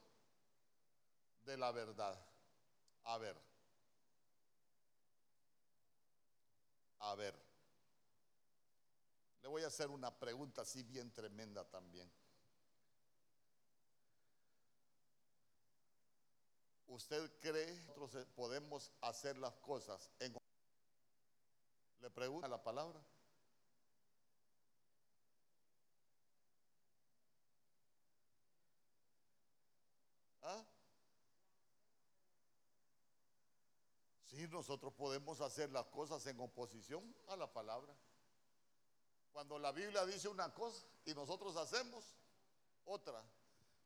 de 1.46 1.58
la 1.58 1.72
verdad. 1.72 2.18
A 3.04 3.18
ver. 3.18 3.36
A 7.00 7.16
ver. 7.16 7.36
Le 9.42 9.48
voy 9.48 9.64
a 9.64 9.68
hacer 9.68 9.90
una 9.90 10.18
pregunta 10.18 10.62
así 10.62 10.84
bien 10.84 11.12
tremenda 11.12 11.64
también. 11.66 12.10
¿Usted 16.90 17.32
cree 17.40 17.68
que 17.68 18.00
nosotros 18.00 18.26
podemos 18.36 18.92
hacer 19.02 19.38
las 19.38 19.54
cosas 19.58 20.10
en 20.20 20.36
le 22.00 22.10
pregunta 22.10 22.48
la 22.48 22.64
palabra? 22.64 23.00
¿Ah? 30.42 30.66
Sí, 34.24 34.48
nosotros 34.48 34.92
podemos 34.94 35.42
hacer 35.42 35.72
las 35.72 35.86
cosas 35.88 36.26
en 36.26 36.40
oposición 36.40 37.16
a 37.28 37.36
la 37.36 37.54
palabra. 37.54 37.96
Cuando 39.32 39.60
la 39.60 39.72
Biblia 39.72 40.08
dice 40.08 40.28
una 40.28 40.52
cosa 40.56 40.88
y 41.06 41.14
nosotros 41.14 41.56
hacemos 41.56 42.18
otra. 42.84 43.24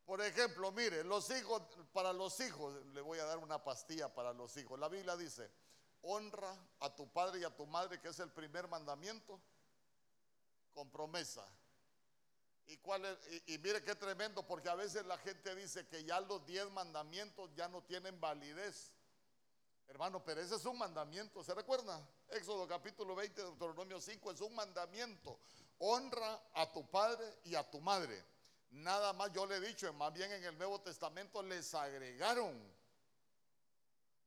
Por 0.05 0.21
ejemplo, 0.21 0.71
mire, 0.71 1.03
los 1.03 1.29
hijos, 1.29 1.61
para 1.93 2.11
los 2.11 2.39
hijos, 2.41 2.85
le 2.87 3.01
voy 3.01 3.19
a 3.19 3.25
dar 3.25 3.37
una 3.37 3.63
pastilla 3.63 4.13
para 4.13 4.33
los 4.33 4.55
hijos. 4.57 4.77
La 4.77 4.89
Biblia 4.89 5.15
dice, 5.15 5.49
honra 6.01 6.53
a 6.81 6.93
tu 6.93 7.09
padre 7.11 7.39
y 7.39 7.43
a 7.45 7.55
tu 7.55 7.65
madre, 7.65 7.99
que 8.01 8.09
es 8.09 8.19
el 8.19 8.31
primer 8.31 8.67
mandamiento, 8.67 9.39
con 10.73 10.89
promesa. 10.89 11.47
¿Y, 12.65 12.77
cuál 12.77 13.19
y, 13.47 13.57
mire 13.59 13.83
qué 13.83 13.95
tremendo, 13.95 14.45
porque 14.45 14.69
a 14.69 14.75
veces 14.75 15.05
la 15.05 15.17
gente 15.17 15.55
dice 15.55 15.87
que 15.87 16.03
ya 16.03 16.19
los 16.21 16.45
diez 16.45 16.69
mandamientos 16.71 17.49
ya 17.55 17.67
no 17.67 17.83
tienen 17.83 18.19
validez. 18.19 18.91
Hermano, 19.87 20.23
pero 20.23 20.41
ese 20.41 20.55
es 20.55 20.65
un 20.65 20.77
mandamiento, 20.77 21.43
¿se 21.43 21.53
recuerda? 21.53 22.01
Éxodo 22.29 22.67
capítulo 22.67 23.15
20, 23.15 23.41
Deuteronomio 23.41 23.99
5 23.99 24.31
es 24.31 24.41
un 24.41 24.55
mandamiento. 24.55 25.39
Honra 25.79 26.41
a 26.53 26.71
tu 26.71 26.89
padre 26.89 27.39
y 27.43 27.55
a 27.55 27.69
tu 27.69 27.81
madre. 27.81 28.23
Nada 28.73 29.13
más 29.13 29.31
yo 29.31 29.45
le 29.45 29.57
he 29.57 29.59
dicho, 29.59 29.91
más 29.93 30.11
bien 30.13 30.31
en 30.31 30.43
el 30.43 30.57
Nuevo 30.57 30.81
Testamento 30.81 31.43
les 31.43 31.75
agregaron. 31.75 32.59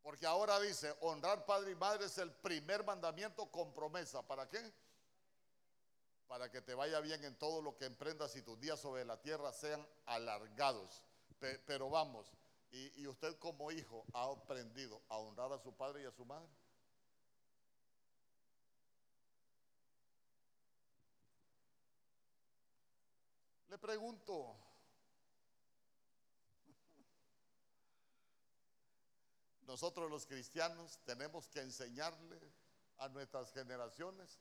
Porque 0.02 0.24
ahora 0.24 0.60
dice, 0.60 0.94
honrar 1.00 1.44
padre 1.44 1.72
y 1.72 1.74
madre 1.74 2.06
es 2.06 2.16
el 2.18 2.30
primer 2.30 2.84
mandamiento 2.84 3.50
con 3.50 3.74
promesa. 3.74 4.22
¿Para 4.22 4.48
qué? 4.48 4.72
Para 6.28 6.48
que 6.48 6.60
te 6.60 6.74
vaya 6.74 7.00
bien 7.00 7.24
en 7.24 7.36
todo 7.36 7.60
lo 7.60 7.76
que 7.76 7.86
emprendas 7.86 8.36
y 8.36 8.42
tus 8.42 8.60
días 8.60 8.78
sobre 8.78 9.04
la 9.04 9.20
tierra 9.20 9.52
sean 9.52 9.84
alargados. 10.06 11.02
Pero 11.40 11.90
vamos, 11.90 12.30
y, 12.70 13.02
y 13.02 13.08
usted 13.08 13.36
como 13.40 13.72
hijo 13.72 14.04
ha 14.12 14.30
aprendido 14.30 15.02
a 15.08 15.16
honrar 15.16 15.52
a 15.52 15.58
su 15.58 15.72
padre 15.74 16.02
y 16.02 16.06
a 16.06 16.12
su 16.12 16.24
madre. 16.24 16.48
Le 23.76 23.80
pregunto, 23.80 24.56
nosotros 29.66 30.10
los 30.10 30.24
cristianos 30.24 30.98
tenemos 31.04 31.46
que 31.50 31.60
enseñarle 31.60 32.40
a 32.96 33.10
nuestras 33.10 33.52
generaciones 33.52 34.40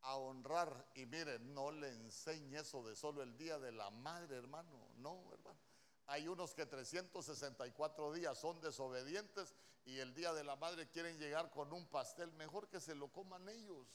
a 0.00 0.16
honrar. 0.16 0.90
Y 0.96 1.06
miren, 1.06 1.54
no 1.54 1.70
le 1.70 1.88
enseñe 1.88 2.56
eso 2.56 2.82
de 2.82 2.96
solo 2.96 3.22
el 3.22 3.38
día 3.38 3.60
de 3.60 3.70
la 3.70 3.90
madre, 3.90 4.38
hermano. 4.38 4.88
No, 4.96 5.32
hermano. 5.32 5.60
Hay 6.06 6.26
unos 6.26 6.52
que 6.52 6.66
364 6.66 8.12
días 8.12 8.36
son 8.36 8.60
desobedientes 8.60 9.54
y 9.84 10.00
el 10.00 10.12
día 10.14 10.32
de 10.32 10.42
la 10.42 10.56
madre 10.56 10.88
quieren 10.88 11.16
llegar 11.16 11.52
con 11.52 11.72
un 11.72 11.86
pastel. 11.86 12.32
Mejor 12.32 12.68
que 12.68 12.80
se 12.80 12.96
lo 12.96 13.06
coman 13.12 13.48
ellos. 13.48 13.86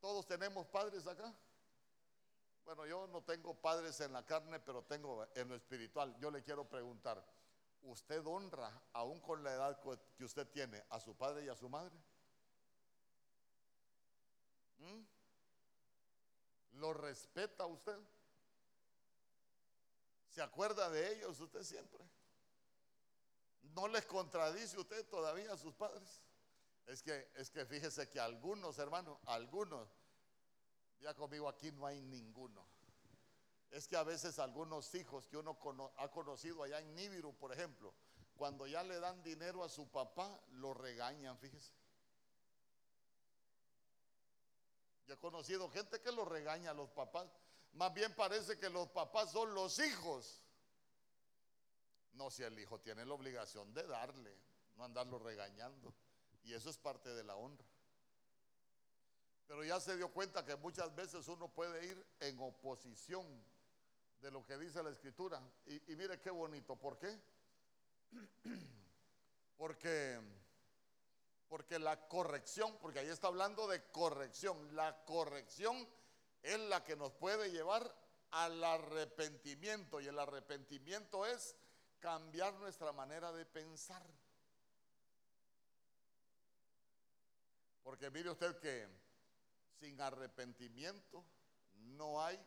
¿Todos 0.00 0.26
tenemos 0.26 0.66
padres 0.66 1.06
acá? 1.06 1.34
Bueno, 2.64 2.86
yo 2.86 3.06
no 3.08 3.22
tengo 3.22 3.54
padres 3.54 4.00
en 4.00 4.12
la 4.12 4.24
carne, 4.24 4.60
pero 4.60 4.82
tengo 4.84 5.26
en 5.34 5.48
lo 5.48 5.54
espiritual. 5.54 6.16
Yo 6.18 6.30
le 6.30 6.42
quiero 6.42 6.68
preguntar, 6.68 7.22
¿usted 7.82 8.24
honra, 8.26 8.82
aún 8.92 9.20
con 9.20 9.42
la 9.42 9.52
edad 9.52 9.80
que 10.16 10.24
usted 10.24 10.46
tiene, 10.48 10.82
a 10.88 11.00
su 11.00 11.16
padre 11.16 11.44
y 11.44 11.48
a 11.48 11.56
su 11.56 11.68
madre? 11.68 11.94
¿Mm? 14.78 15.02
¿Lo 16.78 16.94
respeta 16.94 17.66
usted? 17.66 17.98
¿Se 20.28 20.40
acuerda 20.40 20.88
de 20.90 21.12
ellos 21.12 21.40
usted 21.40 21.62
siempre? 21.62 22.04
¿No 23.62 23.88
les 23.88 24.06
contradice 24.06 24.78
usted 24.78 25.06
todavía 25.08 25.52
a 25.52 25.56
sus 25.56 25.74
padres? 25.74 26.22
Es 26.90 27.04
que, 27.04 27.30
es 27.36 27.50
que 27.50 27.64
fíjese 27.64 28.10
que 28.10 28.18
algunos, 28.18 28.76
hermanos, 28.80 29.16
algunos, 29.26 29.88
ya 30.98 31.14
conmigo 31.14 31.48
aquí 31.48 31.70
no 31.70 31.86
hay 31.86 32.02
ninguno. 32.02 32.66
Es 33.70 33.86
que 33.86 33.96
a 33.96 34.02
veces 34.02 34.40
algunos 34.40 34.92
hijos 34.96 35.28
que 35.28 35.36
uno 35.36 35.56
ha 35.98 36.10
conocido 36.10 36.64
allá 36.64 36.80
en 36.80 36.92
Nibiru, 36.96 37.32
por 37.36 37.52
ejemplo, 37.52 37.94
cuando 38.34 38.66
ya 38.66 38.82
le 38.82 38.98
dan 38.98 39.22
dinero 39.22 39.62
a 39.62 39.68
su 39.68 39.88
papá, 39.88 40.42
lo 40.54 40.74
regañan, 40.74 41.38
fíjese. 41.38 41.72
Yo 45.06 45.14
he 45.14 45.18
conocido 45.18 45.70
gente 45.70 46.00
que 46.00 46.10
lo 46.10 46.24
regaña 46.24 46.72
a 46.72 46.74
los 46.74 46.90
papás. 46.90 47.28
Más 47.74 47.94
bien 47.94 48.12
parece 48.16 48.58
que 48.58 48.68
los 48.68 48.88
papás 48.88 49.30
son 49.30 49.54
los 49.54 49.78
hijos. 49.78 50.42
No, 52.14 52.32
si 52.32 52.42
el 52.42 52.58
hijo 52.58 52.80
tiene 52.80 53.06
la 53.06 53.14
obligación 53.14 53.72
de 53.72 53.86
darle, 53.86 54.36
no 54.74 54.82
andarlo 54.82 55.20
regañando. 55.20 55.94
Y 56.42 56.54
eso 56.54 56.70
es 56.70 56.78
parte 56.78 57.14
de 57.14 57.24
la 57.24 57.36
honra. 57.36 57.66
Pero 59.50 59.64
ya 59.64 59.80
se 59.80 59.96
dio 59.96 60.12
cuenta 60.12 60.44
que 60.44 60.54
muchas 60.54 60.94
veces 60.94 61.26
uno 61.26 61.48
puede 61.48 61.84
ir 61.84 62.06
en 62.20 62.38
oposición 62.40 63.26
de 64.20 64.30
lo 64.30 64.44
que 64.46 64.56
dice 64.56 64.82
la 64.82 64.90
escritura. 64.90 65.42
Y, 65.66 65.96
mire 65.96 66.20
qué 66.20 66.30
bonito. 66.30 66.76
¿Por 66.76 66.98
qué? 66.98 67.18
Porque, 69.56 70.20
porque 71.48 71.78
la 71.78 72.08
corrección, 72.08 72.78
porque 72.80 73.00
ahí 73.00 73.08
está 73.08 73.26
hablando 73.26 73.66
de 73.66 73.82
corrección. 73.90 74.74
La 74.74 75.04
corrección 75.04 75.86
es 76.42 76.58
la 76.60 76.82
que 76.82 76.96
nos 76.96 77.12
puede 77.12 77.50
llevar 77.50 77.94
al 78.30 78.62
arrepentimiento. 78.64 80.00
Y 80.00 80.06
el 80.06 80.18
arrepentimiento 80.18 81.26
es 81.26 81.56
cambiar 81.98 82.54
nuestra 82.54 82.92
manera 82.92 83.32
de 83.32 83.44
pensar. 83.44 84.06
Porque 87.90 88.08
mire 88.08 88.30
usted 88.30 88.56
que 88.60 88.86
sin 89.80 90.00
arrepentimiento 90.00 91.24
no 91.72 92.24
hay 92.24 92.40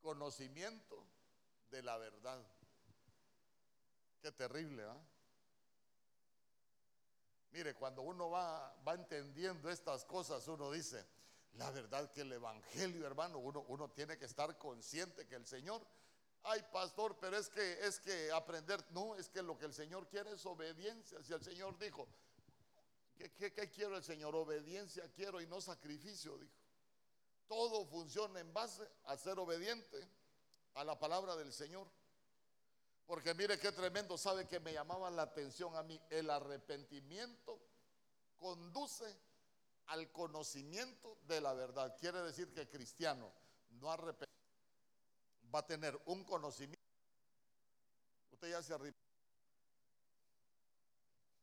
conocimiento 0.00 1.06
de 1.70 1.82
la 1.82 1.98
verdad. 1.98 2.42
Qué 4.22 4.32
terrible, 4.32 4.84
¿ah? 4.84 4.98
Mire, 7.50 7.74
cuando 7.74 8.00
uno 8.00 8.30
va, 8.30 8.74
va, 8.88 8.94
entendiendo 8.94 9.68
estas 9.68 10.06
cosas, 10.06 10.48
uno 10.48 10.70
dice, 10.70 11.06
la 11.56 11.70
verdad 11.70 12.10
que 12.12 12.22
el 12.22 12.32
Evangelio, 12.32 13.06
hermano, 13.06 13.36
uno, 13.36 13.66
uno 13.68 13.90
tiene 13.90 14.16
que 14.16 14.24
estar 14.24 14.56
consciente 14.56 15.26
que 15.26 15.34
el 15.34 15.46
Señor, 15.46 15.86
ay 16.42 16.64
pastor, 16.72 17.18
pero 17.20 17.36
es 17.36 17.50
que, 17.50 17.86
es 17.86 18.00
que 18.00 18.32
aprender, 18.32 18.82
no, 18.92 19.14
es 19.14 19.28
que 19.28 19.42
lo 19.42 19.58
que 19.58 19.66
el 19.66 19.74
Señor 19.74 20.08
quiere 20.08 20.32
es 20.32 20.46
obediencia. 20.46 21.22
Si 21.22 21.34
el 21.34 21.44
Señor 21.44 21.78
dijo, 21.78 22.08
¿Qué, 23.16 23.70
quiero 23.70 23.96
el 23.96 24.02
Señor? 24.02 24.34
Obediencia 24.34 25.10
quiero 25.12 25.40
y 25.40 25.46
no 25.46 25.60
sacrificio, 25.60 26.38
dijo. 26.38 26.54
Todo 27.46 27.86
funciona 27.86 28.40
en 28.40 28.52
base 28.52 28.86
a 29.04 29.16
ser 29.16 29.38
obediente 29.38 30.08
a 30.74 30.84
la 30.84 30.98
palabra 30.98 31.36
del 31.36 31.52
Señor. 31.52 31.88
Porque 33.06 33.34
mire 33.34 33.58
qué 33.58 33.70
tremendo, 33.70 34.18
sabe 34.18 34.48
que 34.48 34.58
me 34.58 34.72
llamaba 34.72 35.10
la 35.10 35.22
atención 35.22 35.76
a 35.76 35.82
mí. 35.82 36.00
El 36.10 36.28
arrepentimiento 36.28 37.60
conduce 38.36 39.16
al 39.86 40.10
conocimiento 40.10 41.18
de 41.22 41.40
la 41.40 41.54
verdad. 41.54 41.96
Quiere 41.98 42.20
decir 42.22 42.52
que 42.52 42.68
cristiano 42.68 43.32
no 43.70 43.90
arrepentido 43.90 44.36
va 45.54 45.60
a 45.60 45.66
tener 45.66 45.98
un 46.06 46.24
conocimiento. 46.24 46.84
Usted 48.30 48.50
ya 48.50 48.62
se 48.62 48.74
arrepintió. 48.74 49.06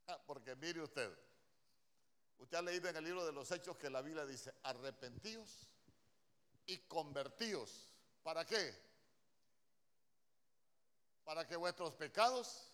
Ah, 0.07 0.21
porque 0.27 0.55
mire 0.57 0.81
usted, 0.81 1.17
Usted 2.37 2.57
ha 2.57 2.61
leído 2.61 2.89
en 2.89 2.95
el 2.95 3.03
libro 3.03 3.25
de 3.25 3.31
los 3.31 3.51
Hechos 3.51 3.77
que 3.77 3.89
la 3.89 4.01
Biblia 4.01 4.25
dice, 4.25 4.53
arrepentíos 4.63 5.69
y 6.65 6.77
convertíos. 6.79 7.89
¿Para 8.21 8.45
qué? 8.45 8.75
Para 11.23 11.47
que 11.47 11.55
vuestros 11.55 11.95
pecados 11.95 12.71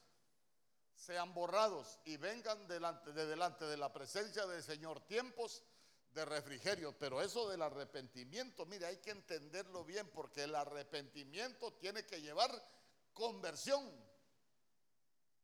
sean 0.96 1.34
borrados 1.34 2.00
y 2.06 2.18
vengan 2.18 2.68
delante 2.68 3.14
de 3.14 3.26
delante 3.26 3.66
de 3.66 3.78
la 3.78 3.92
presencia 3.94 4.46
del 4.46 4.62
Señor 4.64 5.00
tiempos 5.02 5.64
de 6.12 6.26
refrigerio. 6.26 6.98
Pero 6.98 7.22
eso 7.22 7.50
del 7.50 7.62
arrepentimiento, 7.62 8.66
mire, 8.66 8.86
hay 8.86 8.98
que 8.98 9.12
entenderlo 9.12 9.86
bien 9.86 10.08
porque 10.10 10.44
el 10.44 10.56
arrepentimiento 10.56 11.74
tiene 11.74 12.06
que 12.06 12.22
llevar 12.22 12.52
conversión. 13.14 14.09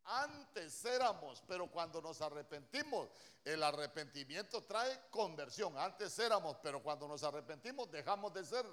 Antes 0.05 0.85
éramos, 0.85 1.43
pero 1.47 1.69
cuando 1.71 1.99
nos 2.01 2.21
arrepentimos, 2.21 3.09
el 3.43 3.63
arrepentimiento 3.63 4.63
trae 4.63 5.09
conversión. 5.09 5.77
Antes 5.77 6.17
éramos, 6.19 6.57
pero 6.61 6.81
cuando 6.83 7.07
nos 7.07 7.23
arrepentimos 7.23 7.89
dejamos 7.89 8.33
de 8.33 8.45
ser. 8.45 8.65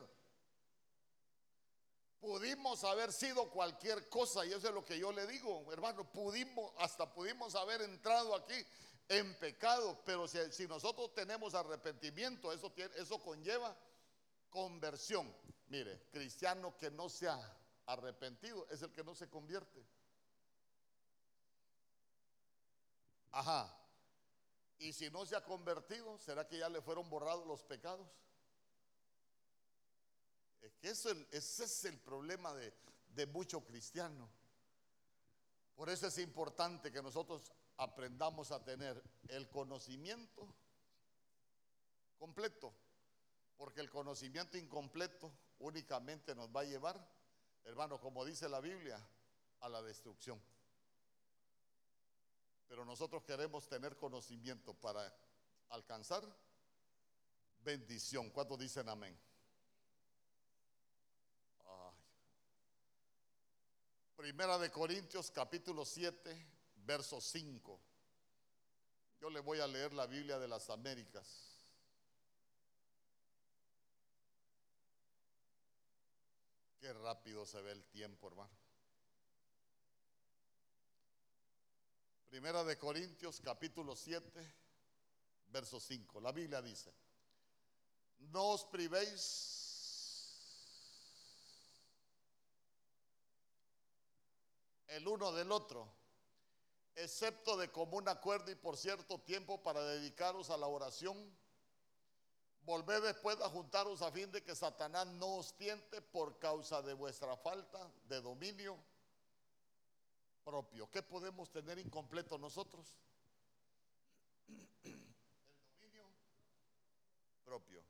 Pudimos 2.20 2.85
haber 2.85 3.12
sido 3.12 3.51
cualquier 3.51 4.09
cosa, 4.09 4.45
y 4.45 4.53
eso 4.53 4.68
es 4.68 4.74
lo 4.74 4.85
que 4.85 4.99
yo 4.99 5.11
le 5.11 5.26
digo, 5.26 5.72
hermano, 5.72 6.05
pudimos, 6.12 6.72
hasta 6.78 7.12
pudimos 7.12 7.55
haber 7.57 7.83
entrado 7.83 8.37
aquí 8.37 8.55
en 9.09 9.37
pecado, 9.39 10.01
pero 10.05 10.28
si, 10.28 10.68
nosotros 10.68 11.14
tenemos 11.14 11.55
arrepentimiento, 11.55 12.53
eso, 12.53 12.72
eso 12.97 13.18
conlleva 13.22 13.76
conversión. 14.51 15.35
Mire, 15.66 16.07
cristiano 16.12 16.76
que 16.78 16.91
no 16.91 17.09
sea 17.09 17.41
arrepentido 17.87 18.66
es 18.70 18.83
el 18.83 18.93
que 18.93 19.03
no 19.03 19.14
se 19.14 19.28
convierte. 19.28 19.85
Ajá. 23.33 23.74
Y 24.78 24.93
si 24.93 25.11
no 25.11 25.24
se 25.26 25.37
ha 25.37 25.45
convertido, 25.45 26.18
¿será 26.18 26.47
que 26.47 26.59
ya 26.59 26.68
le 26.68 26.83
fueron 26.83 27.09
borrados 27.09 27.47
los 27.47 27.62
pecados? 27.62 28.09
Es 30.61 30.76
que 30.76 30.91
eso, 30.91 31.11
ese 31.30 31.64
es 31.64 31.85
el 31.85 31.99
problema 31.99 32.55
de, 32.55 32.72
de 33.09 33.26
mucho 33.26 33.64
cristiano. 33.64 34.28
Por 35.74 35.89
eso 35.89 36.07
es 36.07 36.18
importante 36.18 36.93
que 36.93 37.03
nosotros 37.03 37.51
aprendamos 37.76 38.53
a 38.53 38.62
tener 38.62 39.03
el 39.28 39.49
conocimiento 39.49 40.55
completo, 42.18 42.72
porque 43.57 43.80
el 43.80 43.91
conocimiento 43.91 44.59
incompleto 44.59 45.33
únicamente 45.59 46.35
nos 46.35 46.55
va 46.55 46.61
a 46.61 46.64
llevar, 46.64 47.09
hermano, 47.64 48.01
como 48.01 48.24
dice 48.24 48.49
la 48.49 48.61
Biblia, 48.61 49.01
a 49.61 49.68
la 49.68 49.83
destrucción. 49.83 50.41
Pero 52.72 52.86
nosotros 52.86 53.22
queremos 53.24 53.68
tener 53.68 53.98
conocimiento 53.98 54.72
para 54.72 55.14
alcanzar 55.68 56.24
bendición. 57.58 58.30
¿Cuántos 58.30 58.58
dicen 58.58 58.88
amén? 58.88 59.14
Primera 64.16 64.56
de 64.56 64.70
Corintios 64.70 65.30
capítulo 65.30 65.84
7, 65.84 66.46
verso 66.76 67.20
5. 67.20 67.78
Yo 69.20 69.28
le 69.28 69.40
voy 69.40 69.60
a 69.60 69.66
leer 69.66 69.92
la 69.92 70.06
Biblia 70.06 70.38
de 70.38 70.48
las 70.48 70.70
Américas. 70.70 71.60
Qué 76.80 76.90
rápido 76.94 77.44
se 77.44 77.60
ve 77.60 77.72
el 77.72 77.84
tiempo, 77.84 78.28
hermano. 78.28 78.61
Primera 82.33 82.64
de 82.64 82.78
Corintios 82.78 83.43
capítulo 83.45 83.95
7, 83.95 84.24
verso 85.49 85.78
5. 85.78 86.18
La 86.22 86.33
Biblia 86.33 86.62
dice, 86.62 86.91
no 88.20 88.53
os 88.53 88.64
privéis 88.64 90.33
el 94.87 95.07
uno 95.07 95.30
del 95.33 95.53
otro, 95.53 95.93
excepto 96.95 97.59
de 97.59 97.70
común 97.70 98.09
acuerdo 98.09 98.51
y 98.51 98.55
por 98.55 98.78
cierto 98.78 99.20
tiempo 99.20 99.62
para 99.62 99.83
dedicaros 99.83 100.49
a 100.49 100.57
la 100.57 100.68
oración. 100.68 101.37
Volved 102.62 103.03
después 103.03 103.39
a 103.43 103.51
juntaros 103.51 104.01
a 104.01 104.11
fin 104.11 104.33
de 104.33 104.43
que 104.43 104.57
Satanás 104.57 105.07
no 105.07 105.37
os 105.37 105.55
tiente 105.59 106.01
por 106.01 106.39
causa 106.39 106.80
de 106.80 106.95
vuestra 106.95 107.37
falta 107.37 107.93
de 108.05 108.22
dominio 108.22 108.83
propio. 110.45 110.90
¿Qué 110.90 111.03
podemos 111.03 111.51
tener 111.51 111.78
incompleto 111.78 112.38
nosotros? 112.38 112.97
El 114.84 114.99
dominio 115.80 116.05
propio. 117.45 117.82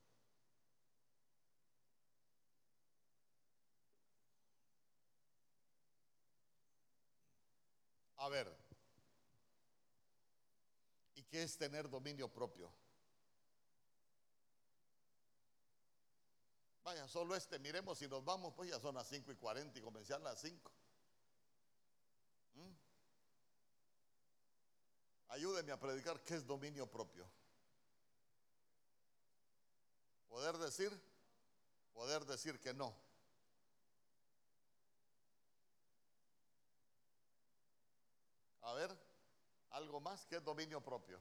A 8.17 8.29
ver, 8.29 8.57
¿y 11.15 11.25
qué 11.25 11.43
es 11.43 11.57
tener 11.57 11.89
dominio 11.91 12.29
propio? 12.29 12.73
Vaya, 16.85 17.07
solo 17.09 17.35
este, 17.35 17.59
miremos 17.59 17.99
si 17.99 18.09
nos 18.09 18.25
vamos, 18.25 18.55
pues 18.55 18.71
ya 18.71 18.79
son 18.79 18.95
las 18.95 19.09
5 19.09 19.33
y 19.33 19.37
40 19.37 19.79
y 19.79 19.83
comenzar 19.83 20.21
las 20.21 20.41
5. 20.41 20.71
Ayúdeme 25.33 25.73
a 25.73 25.81
predicar 25.81 26.23
qué 26.25 26.35
es 26.35 26.47
dominio 26.47 26.87
propio. 26.87 27.27
Poder 30.29 30.59
decir, 30.59 30.93
poder 31.95 32.27
decir 32.27 32.61
que 32.61 32.75
no. 32.75 32.95
A 38.61 38.75
ver, 38.75 38.95
algo 39.71 40.03
más, 40.03 40.27
¿qué 40.27 40.37
es 40.37 40.45
dominio 40.45 40.83
propio? 40.83 41.19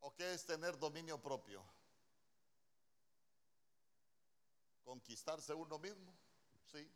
¿O 0.00 0.14
qué 0.14 0.34
es 0.34 0.44
tener 0.44 0.78
dominio 0.78 1.18
propio? 1.18 1.64
Conquistarse 4.84 5.54
uno 5.54 5.78
mismo, 5.78 6.14
sí. 6.70 6.86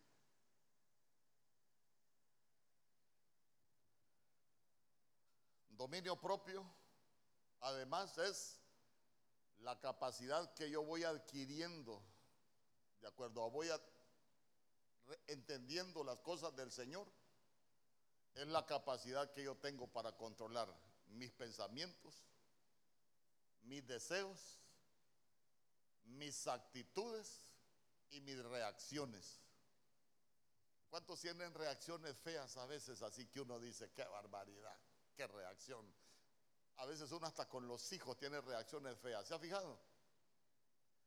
Dominio 5.81 6.15
propio, 6.21 6.63
además, 7.61 8.19
es 8.19 8.61
la 9.61 9.81
capacidad 9.81 10.53
que 10.53 10.69
yo 10.69 10.83
voy 10.83 11.05
adquiriendo, 11.05 12.03
de 13.01 13.09
acuerdo 13.09 13.51
voy 13.51 13.71
entendiendo 15.27 16.05
las 16.05 16.19
cosas 16.19 16.55
del 16.55 16.71
Señor, 16.71 17.11
es 18.35 18.47
la 18.49 18.67
capacidad 18.67 19.33
que 19.33 19.43
yo 19.43 19.57
tengo 19.57 19.87
para 19.87 20.13
controlar 20.19 20.69
mis 21.07 21.33
pensamientos, 21.33 22.27
mis 23.63 23.87
deseos, 23.87 24.61
mis 26.05 26.47
actitudes 26.47 27.55
y 28.11 28.21
mis 28.21 28.39
reacciones. 28.45 29.41
¿Cuántos 30.91 31.23
tienen 31.23 31.55
reacciones 31.55 32.19
feas 32.19 32.59
a 32.59 32.67
veces 32.67 33.01
así 33.01 33.29
que 33.29 33.41
uno 33.41 33.59
dice, 33.59 33.91
qué 33.93 34.05
barbaridad? 34.05 34.79
Reacción. 35.27 35.87
A 36.77 36.87
veces 36.87 37.13
uno 37.13 37.27
hasta 37.27 37.49
con 37.49 37.67
los 37.69 37.93
hijos 37.93 38.17
tiene 38.17 38.41
reacciones 38.41 38.99
feas. 38.99 39.27
¿Se 39.27 39.35
ha 39.35 39.39
fijado? 39.39 39.79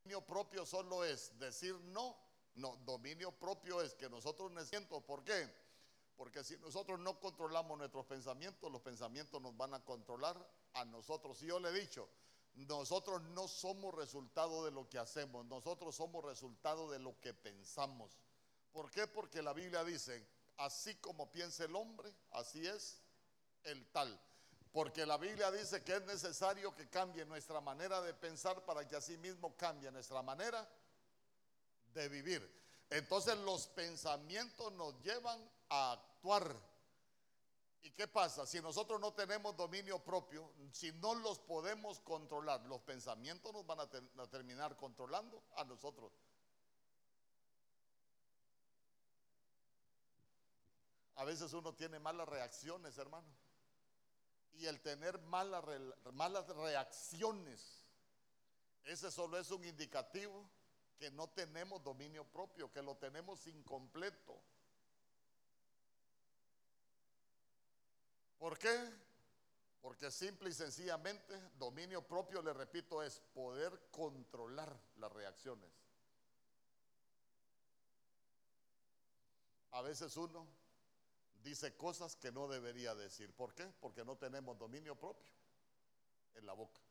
Dominio 0.04 0.26
propio 0.26 0.66
solo 0.66 1.04
es 1.04 1.38
decir 1.40 1.76
no. 1.86 2.18
No, 2.56 2.76
dominio 2.86 3.32
propio 3.32 3.82
es 3.82 3.96
que 3.96 4.10
nosotros 4.10 4.52
necesitamos. 4.52 5.04
¿Por 5.04 5.24
qué? 5.24 5.52
Porque 6.16 6.44
si 6.44 6.58
nosotros 6.58 7.00
no 7.00 7.20
controlamos 7.20 7.78
nuestros 7.78 8.06
pensamientos, 8.06 8.72
los 8.72 8.82
pensamientos 8.82 9.42
nos 9.42 9.58
van 9.58 9.74
a 9.74 9.84
controlar 9.84 10.38
a 10.74 10.86
nosotros. 10.86 11.42
Y 11.42 11.48
yo 11.48 11.60
le 11.60 11.70
he 11.70 11.74
dicho, 11.74 12.08
nosotros 12.54 13.22
no 13.24 13.48
somos 13.48 13.96
resultado 13.96 14.66
de 14.66 14.72
lo 14.72 14.88
que 14.88 15.00
hacemos, 15.00 15.46
nosotros 15.46 15.96
somos 15.96 16.24
resultado 16.24 16.92
de 16.92 17.00
lo 17.00 17.20
que 17.20 17.34
pensamos. 17.34 18.20
¿Por 18.72 18.92
qué? 18.92 19.08
Porque 19.08 19.42
la 19.42 19.54
Biblia 19.54 19.84
dice, 19.84 20.28
así 20.58 20.96
como 20.96 21.32
piensa 21.32 21.66
el 21.66 21.76
hombre, 21.76 22.16
así 22.32 22.66
es 22.68 23.03
el 23.66 23.86
tal. 23.92 24.20
Porque 24.74 25.06
la 25.06 25.18
Biblia 25.18 25.52
dice 25.52 25.84
que 25.84 25.96
es 25.96 26.02
necesario 26.06 26.76
que 26.76 26.90
cambie 26.90 27.24
nuestra 27.26 27.62
manera 27.62 28.02
de 28.02 28.12
pensar 28.16 28.66
para 28.66 28.88
que 28.88 28.96
así 28.96 29.18
mismo 29.18 29.56
cambie 29.56 29.92
nuestra 29.92 30.24
manera 30.24 30.68
de 31.94 32.10
vivir. 32.10 32.64
Entonces 32.90 33.38
los 33.38 33.68
pensamientos 33.68 34.74
nos 34.74 35.00
llevan 35.04 35.40
a 35.70 35.92
actuar. 35.92 36.60
¿Y 37.84 37.92
qué 37.92 38.08
pasa? 38.08 38.48
Si 38.48 38.62
nosotros 38.62 39.00
no 39.00 39.14
tenemos 39.14 39.56
dominio 39.56 40.00
propio, 40.00 40.52
si 40.72 40.92
no 40.94 41.14
los 41.16 41.38
podemos 41.38 42.00
controlar, 42.00 42.62
los 42.62 42.82
pensamientos 42.82 43.54
nos 43.54 43.68
van 43.68 43.82
a, 43.82 43.84
a 43.84 44.28
terminar 44.28 44.76
controlando 44.76 45.44
a 45.56 45.66
nosotros. 45.66 46.12
A 51.16 51.26
veces 51.26 51.54
uno 51.54 51.76
tiene 51.76 52.00
malas 52.00 52.28
reacciones, 52.28 52.98
hermano 52.98 53.43
y 54.54 54.66
el 54.66 54.82
tener 54.82 55.20
malas, 55.20 55.64
malas 56.14 56.48
reacciones, 56.48 57.86
ese 58.84 59.12
solo 59.12 59.38
es 59.38 59.50
un 59.52 59.64
indicativo 59.64 60.50
que 60.98 61.10
no 61.12 61.30
tenemos 61.30 61.84
dominio 61.84 62.26
propio, 62.26 62.72
que 62.72 62.82
lo 62.82 62.96
tenemos 62.98 63.46
incompleto. 63.48 64.42
¿Por 68.38 68.58
qué? 68.58 68.78
Porque 69.82 70.12
simple 70.12 70.50
y 70.50 70.54
sencillamente 70.54 71.34
dominio 71.58 72.06
propio, 72.06 72.42
le 72.42 72.54
repito, 72.54 73.02
es 73.02 73.20
poder 73.34 73.90
controlar 73.92 74.78
las 74.98 75.12
reacciones. 75.12 75.72
A 79.72 79.82
veces 79.82 80.16
uno 80.18 80.48
dice 81.44 81.76
cosas 81.76 82.16
que 82.16 82.32
no 82.32 82.48
debería 82.48 82.96
decir. 82.96 83.34
¿Por 83.34 83.54
qué? 83.54 83.66
Porque 83.80 84.04
no 84.06 84.18
tenemos 84.18 84.58
dominio 84.58 84.96
propio 84.96 85.32
en 86.36 86.46
la 86.46 86.54
boca. 86.54 86.82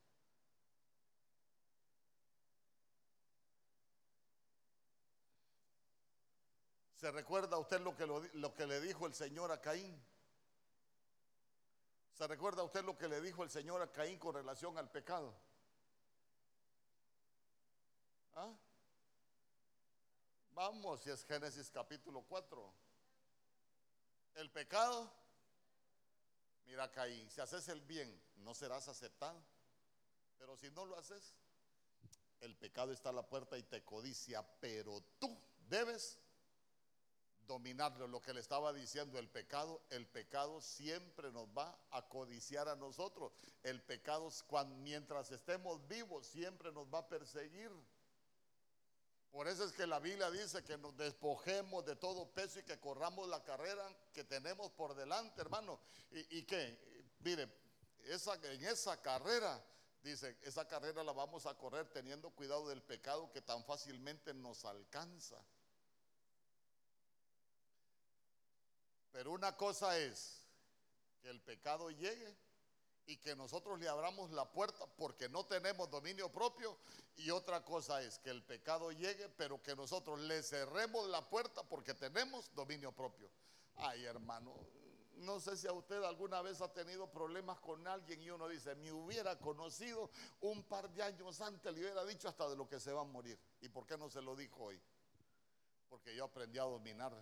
¿Se 6.96 7.10
recuerda 7.10 7.58
usted 7.58 7.80
lo 7.80 7.96
que, 7.96 8.06
lo, 8.06 8.54
que 8.54 8.66
le 8.66 8.80
dijo 8.80 9.06
el 9.06 9.14
Señor 9.14 9.50
a 9.50 9.60
Caín? 9.60 10.00
¿Se 12.12 12.28
recuerda 12.28 12.62
usted 12.62 12.84
lo 12.84 12.96
que 12.96 13.08
le 13.08 13.20
dijo 13.20 13.42
el 13.42 13.50
Señor 13.50 13.82
a 13.82 13.90
Caín 13.90 14.18
con 14.20 14.34
relación 14.36 14.78
al 14.78 14.88
pecado? 14.88 15.34
¿Ah? 18.34 18.54
Vamos, 20.50 21.00
si 21.00 21.10
es 21.10 21.24
Génesis 21.24 21.70
capítulo 21.70 22.22
4. 22.28 22.72
El 24.34 24.50
pecado, 24.50 25.12
mira 26.64 26.90
Caín, 26.90 27.30
si 27.30 27.40
haces 27.40 27.68
el 27.68 27.80
bien, 27.82 28.20
no 28.36 28.54
serás 28.54 28.88
aceptado. 28.88 29.42
Pero 30.38 30.56
si 30.56 30.70
no 30.70 30.84
lo 30.86 30.98
haces, 30.98 31.34
el 32.40 32.56
pecado 32.56 32.92
está 32.92 33.10
a 33.10 33.12
la 33.12 33.28
puerta 33.28 33.56
y 33.56 33.62
te 33.62 33.84
codicia, 33.84 34.42
pero 34.60 35.00
tú 35.18 35.38
debes 35.68 36.18
dominarlo. 37.46 38.08
Lo 38.08 38.20
que 38.20 38.32
le 38.32 38.40
estaba 38.40 38.72
diciendo, 38.72 39.18
el 39.18 39.28
pecado, 39.28 39.82
el 39.90 40.06
pecado 40.06 40.60
siempre 40.60 41.30
nos 41.30 41.46
va 41.48 41.78
a 41.90 42.08
codiciar 42.08 42.68
a 42.68 42.76
nosotros. 42.76 43.32
El 43.62 43.82
pecado, 43.82 44.28
cuando, 44.46 44.74
mientras 44.76 45.30
estemos 45.30 45.86
vivos, 45.86 46.26
siempre 46.26 46.72
nos 46.72 46.92
va 46.92 46.98
a 46.98 47.08
perseguir. 47.08 47.70
Por 49.32 49.48
eso 49.48 49.64
es 49.64 49.72
que 49.72 49.86
la 49.86 49.98
Biblia 49.98 50.30
dice 50.30 50.62
que 50.62 50.76
nos 50.76 50.94
despojemos 50.94 51.86
de 51.86 51.96
todo 51.96 52.30
peso 52.30 52.60
y 52.60 52.64
que 52.64 52.78
corramos 52.78 53.26
la 53.30 53.42
carrera 53.42 53.82
que 54.12 54.24
tenemos 54.24 54.70
por 54.72 54.94
delante, 54.94 55.40
hermano. 55.40 55.80
Y, 56.10 56.42
que, 56.42 57.08
mire, 57.20 57.48
en 58.04 58.64
esa 58.66 59.00
carrera, 59.00 59.64
dice, 60.02 60.36
esa 60.42 60.68
carrera 60.68 61.02
la 61.02 61.12
vamos 61.12 61.46
a 61.46 61.56
correr 61.56 61.88
teniendo 61.88 62.28
cuidado 62.30 62.68
del 62.68 62.82
pecado 62.82 63.32
que 63.32 63.40
tan 63.40 63.64
fácilmente 63.64 64.34
nos 64.34 64.66
alcanza. 64.66 65.42
Pero 69.12 69.32
una 69.32 69.56
cosa 69.56 69.98
es 69.98 70.46
que 71.22 71.30
el 71.30 71.40
pecado 71.40 71.90
llegue 71.90 72.36
y 73.06 73.16
que 73.16 73.34
nosotros 73.34 73.78
le 73.78 73.88
abramos 73.88 74.30
la 74.30 74.50
puerta 74.50 74.86
porque 74.96 75.28
no 75.28 75.44
tenemos 75.44 75.90
dominio 75.90 76.30
propio. 76.30 76.76
Y 77.16 77.30
otra 77.30 77.64
cosa 77.64 78.02
es 78.02 78.18
que 78.18 78.30
el 78.30 78.42
pecado 78.42 78.92
llegue, 78.92 79.28
pero 79.30 79.62
que 79.62 79.74
nosotros 79.74 80.20
le 80.20 80.42
cerremos 80.42 81.08
la 81.08 81.28
puerta 81.28 81.62
porque 81.64 81.94
tenemos 81.94 82.54
dominio 82.54 82.92
propio. 82.92 83.30
Ay, 83.76 84.04
hermano, 84.04 84.54
no 85.16 85.40
sé 85.40 85.56
si 85.56 85.66
a 85.66 85.72
usted 85.72 86.02
alguna 86.02 86.42
vez 86.42 86.60
ha 86.60 86.72
tenido 86.72 87.10
problemas 87.10 87.58
con 87.60 87.86
alguien 87.86 88.22
y 88.22 88.30
uno 88.30 88.48
dice, 88.48 88.74
me 88.76 88.92
hubiera 88.92 89.38
conocido 89.38 90.10
un 90.40 90.62
par 90.64 90.90
de 90.90 91.02
años 91.02 91.40
antes, 91.40 91.72
le 91.72 91.80
hubiera 91.80 92.04
dicho 92.04 92.28
hasta 92.28 92.48
de 92.48 92.56
lo 92.56 92.68
que 92.68 92.80
se 92.80 92.92
va 92.92 93.02
a 93.02 93.04
morir. 93.04 93.38
¿Y 93.60 93.68
por 93.68 93.86
qué 93.86 93.96
no 93.96 94.08
se 94.08 94.22
lo 94.22 94.36
dijo 94.36 94.64
hoy? 94.64 94.80
Porque 95.88 96.14
yo 96.14 96.24
aprendí 96.24 96.58
a 96.58 96.64
dominar 96.64 97.12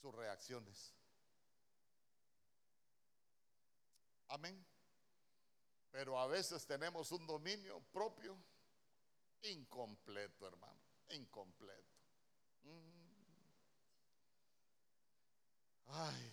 sus 0.00 0.14
reacciones. 0.14 0.94
Amén. 4.28 4.71
Pero 5.92 6.18
a 6.18 6.26
veces 6.26 6.66
tenemos 6.66 7.12
un 7.12 7.26
dominio 7.26 7.80
propio 7.92 8.36
incompleto, 9.42 10.48
hermano, 10.48 10.80
incompleto. 11.10 12.00
Mm. 12.64 13.02
Ay. 15.88 16.32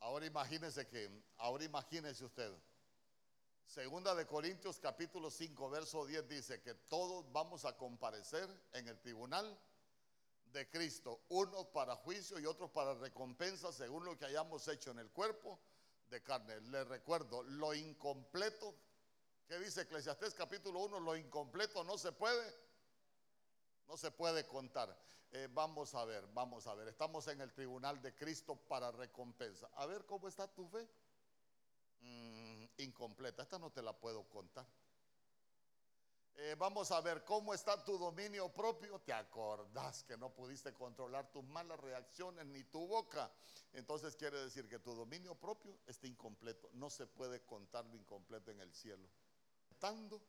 Ahora 0.00 0.26
imagínese 0.26 0.88
que, 0.88 1.08
ahora 1.38 1.62
imagínese 1.62 2.24
usted. 2.24 2.52
Segunda 3.64 4.16
de 4.16 4.26
Corintios 4.26 4.80
capítulo 4.80 5.30
5, 5.30 5.70
verso 5.70 6.04
10 6.04 6.28
dice 6.28 6.60
que 6.60 6.74
todos 6.74 7.30
vamos 7.32 7.64
a 7.64 7.76
comparecer 7.76 8.48
en 8.72 8.88
el 8.88 8.98
tribunal 8.98 9.56
de 10.46 10.68
Cristo, 10.68 11.22
unos 11.28 11.68
para 11.68 11.94
juicio 11.94 12.40
y 12.40 12.46
otros 12.46 12.70
para 12.72 12.94
recompensa 12.94 13.72
según 13.72 14.04
lo 14.04 14.18
que 14.18 14.26
hayamos 14.26 14.66
hecho 14.66 14.90
en 14.90 14.98
el 14.98 15.10
cuerpo 15.10 15.60
de 16.12 16.22
carne. 16.22 16.60
Les 16.60 16.86
recuerdo, 16.86 17.42
lo 17.42 17.74
incompleto, 17.74 18.76
que 19.48 19.58
dice 19.58 19.80
Eclesiastés 19.80 20.34
capítulo 20.34 20.80
1, 20.80 21.00
lo 21.00 21.16
incompleto 21.16 21.82
no 21.82 21.98
se 21.98 22.12
puede, 22.12 22.54
no 23.88 23.96
se 23.96 24.10
puede 24.10 24.46
contar. 24.46 24.96
Eh, 25.32 25.48
vamos 25.50 25.94
a 25.94 26.04
ver, 26.04 26.26
vamos 26.34 26.66
a 26.66 26.74
ver, 26.74 26.88
estamos 26.88 27.26
en 27.28 27.40
el 27.40 27.52
tribunal 27.52 28.00
de 28.02 28.14
Cristo 28.14 28.54
para 28.54 28.92
recompensa. 28.92 29.70
A 29.74 29.86
ver 29.86 30.04
cómo 30.04 30.28
está 30.28 30.46
tu 30.46 30.68
fe. 30.68 30.86
Mm, 32.00 32.64
incompleta, 32.76 33.42
esta 33.42 33.58
no 33.58 33.70
te 33.70 33.80
la 33.80 33.98
puedo 33.98 34.28
contar. 34.28 34.66
Eh, 36.36 36.56
vamos 36.58 36.90
a 36.90 37.00
ver 37.00 37.24
cómo 37.24 37.52
está 37.52 37.82
tu 37.84 37.98
dominio 37.98 38.48
propio. 38.48 38.98
Te 39.00 39.12
acordás 39.12 40.02
que 40.04 40.16
no 40.16 40.32
pudiste 40.32 40.72
controlar 40.72 41.30
tus 41.30 41.44
malas 41.44 41.78
reacciones 41.78 42.46
ni 42.46 42.64
tu 42.64 42.86
boca. 42.86 43.30
Entonces 43.72 44.16
quiere 44.16 44.38
decir 44.38 44.68
que 44.68 44.78
tu 44.78 44.94
dominio 44.94 45.34
propio 45.34 45.78
está 45.86 46.06
incompleto. 46.06 46.70
No 46.72 46.90
se 46.90 47.06
puede 47.06 47.44
contar 47.44 47.84
lo 47.86 47.96
incompleto 47.96 48.50
en 48.50 48.60
el 48.60 48.72
cielo. 48.72 49.08
Contando 49.68 50.22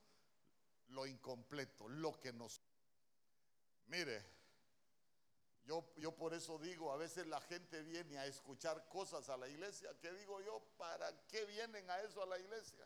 lo 0.90 1.06
incompleto, 1.08 1.88
lo 1.88 2.20
que 2.20 2.34
nos... 2.34 2.62
Mire, 3.88 4.26
yo, 5.66 5.94
yo 5.98 6.14
por 6.16 6.34
eso 6.34 6.58
digo, 6.60 6.92
a 6.92 6.98
veces 6.98 7.28
la 7.28 7.40
gente 7.42 7.82
viene 7.84 8.18
a 8.18 8.26
escuchar 8.26 8.88
cosas 8.90 9.30
a 9.30 9.38
la 9.38 9.48
iglesia 9.48 9.98
que 10.00 10.12
digo 10.14 10.42
yo, 10.42 10.62
¿para 10.78 11.26
qué 11.28 11.46
vienen 11.46 11.90
a 11.90 12.00
eso 12.02 12.22
a 12.22 12.26
la 12.26 12.38
iglesia? 12.38 12.86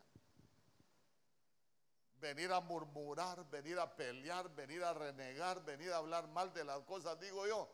Venir 2.20 2.52
a 2.52 2.60
murmurar, 2.62 3.50
venir 3.50 3.80
a 3.80 3.96
pelear, 3.96 4.54
venir 4.56 4.84
a 4.84 4.94
renegar, 4.94 5.64
venir 5.64 5.92
a 5.92 5.98
hablar 5.98 6.28
mal 6.28 6.54
de 6.54 6.64
las 6.64 6.80
cosas, 6.84 7.20
digo 7.20 7.48
yo, 7.48 7.70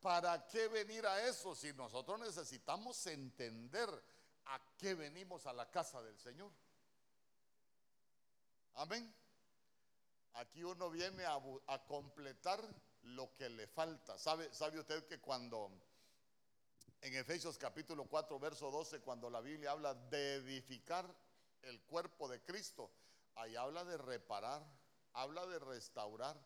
¿para 0.00 0.46
qué 0.46 0.68
venir 0.68 1.06
a 1.06 1.28
eso 1.28 1.54
si 1.54 1.72
nosotros 1.72 2.18
necesitamos 2.20 3.06
entender 3.06 3.88
a 4.46 4.60
qué 4.78 4.94
venimos 4.94 5.46
a 5.46 5.52
la 5.52 5.70
casa 5.70 6.02
del 6.02 6.18
Señor? 6.18 6.50
Amén. 8.74 9.14
Aquí 10.34 10.64
uno 10.64 10.90
viene 10.90 11.24
a, 11.26 11.84
completar 11.86 12.62
lo 13.02 13.34
que 13.34 13.50
le 13.50 13.66
falta. 13.66 14.18
¿Sabe, 14.18 14.52
¿Sabe 14.54 14.80
usted 14.80 15.06
que 15.06 15.20
cuando 15.20 15.70
en 17.02 17.14
Efesios 17.16 17.58
capítulo 17.58 18.04
4, 18.04 18.38
verso 18.38 18.70
12, 18.70 19.00
cuando 19.00 19.28
la 19.28 19.40
Biblia 19.40 19.72
habla 19.72 19.94
de 19.94 20.36
edificar 20.36 21.12
el 21.62 21.82
cuerpo 21.82 22.28
de 22.28 22.40
Cristo, 22.42 22.90
Ahí 23.36 23.56
habla 23.56 23.84
de 23.84 23.96
reparar, 23.96 24.62
habla 25.12 25.46
de 25.46 25.58
restaurar, 25.58 26.36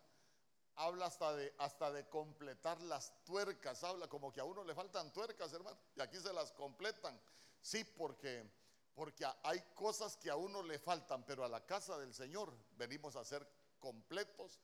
habla 0.77 1.07
hasta 1.07 1.35
de, 1.35 1.55
hasta 1.59 1.91
de 1.91 2.09
completar 2.09 2.81
las 2.83 3.13
tuercas, 3.25 3.83
habla 3.85 4.09
como 4.09 4.33
que 4.33 4.41
a 4.41 4.45
uno 4.45 4.65
le 4.65 4.75
faltan 4.75 5.13
tuercas, 5.13 5.53
hermano, 5.53 5.79
y 5.95 6.01
aquí 6.01 6.19
se 6.19 6.33
las 6.33 6.53
completan. 6.53 7.21
Sí, 7.61 7.85
porque, 7.85 8.49
porque 8.95 9.27
hay 9.43 9.61
cosas 9.75 10.17
que 10.17 10.31
a 10.31 10.37
uno 10.37 10.63
le 10.63 10.79
faltan, 10.79 11.25
pero 11.25 11.45
a 11.45 11.49
la 11.49 11.65
casa 11.65 11.99
del 11.99 12.15
Señor 12.15 12.53
venimos 12.77 13.17
a 13.17 13.25
ser 13.25 13.47
completos. 13.79 14.61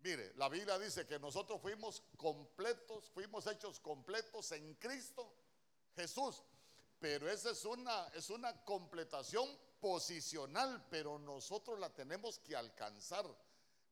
Mire, 0.00 0.32
la 0.36 0.48
Biblia 0.48 0.78
dice 0.78 1.06
que 1.06 1.18
nosotros 1.18 1.60
fuimos 1.60 2.02
completos, 2.16 3.10
fuimos 3.10 3.46
hechos 3.48 3.80
completos 3.80 4.52
en 4.52 4.74
Cristo 4.74 5.34
Jesús. 5.96 6.44
Pero 7.00 7.30
esa 7.30 7.50
es 7.50 7.64
una, 7.64 8.08
es 8.08 8.30
una 8.30 8.64
completación 8.64 9.48
posicional, 9.80 10.86
pero 10.90 11.18
nosotros 11.18 11.78
la 11.78 11.90
tenemos 11.90 12.38
que 12.40 12.56
alcanzar. 12.56 13.26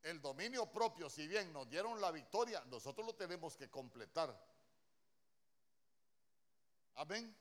El 0.02 0.20
dominio 0.20 0.66
propio, 0.70 1.10
si 1.10 1.26
bien 1.26 1.52
nos 1.52 1.68
dieron 1.68 2.00
la 2.00 2.10
victoria, 2.10 2.64
nosotros 2.66 3.06
lo 3.06 3.14
tenemos 3.14 3.56
que 3.56 3.68
completar. 3.70 4.38
Amén. 6.94 7.36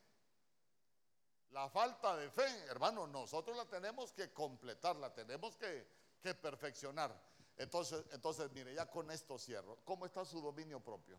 La 1.51 1.69
falta 1.69 2.17
de 2.17 2.29
fe, 2.29 2.47
hermano, 2.67 3.07
nosotros 3.07 3.55
la 3.55 3.65
tenemos 3.65 4.11
que 4.11 4.33
completar, 4.33 4.95
la 4.97 5.13
tenemos 5.13 5.55
que, 5.55 5.87
que 6.21 6.33
perfeccionar. 6.33 7.15
Entonces, 7.57 8.03
entonces, 8.11 8.51
mire, 8.51 8.73
ya 8.73 8.89
con 8.89 9.09
esto 9.11 9.37
cierro. 9.37 9.79
¿Cómo 9.85 10.05
está 10.05 10.25
su 10.25 10.41
dominio 10.41 10.79
propio? 10.81 11.17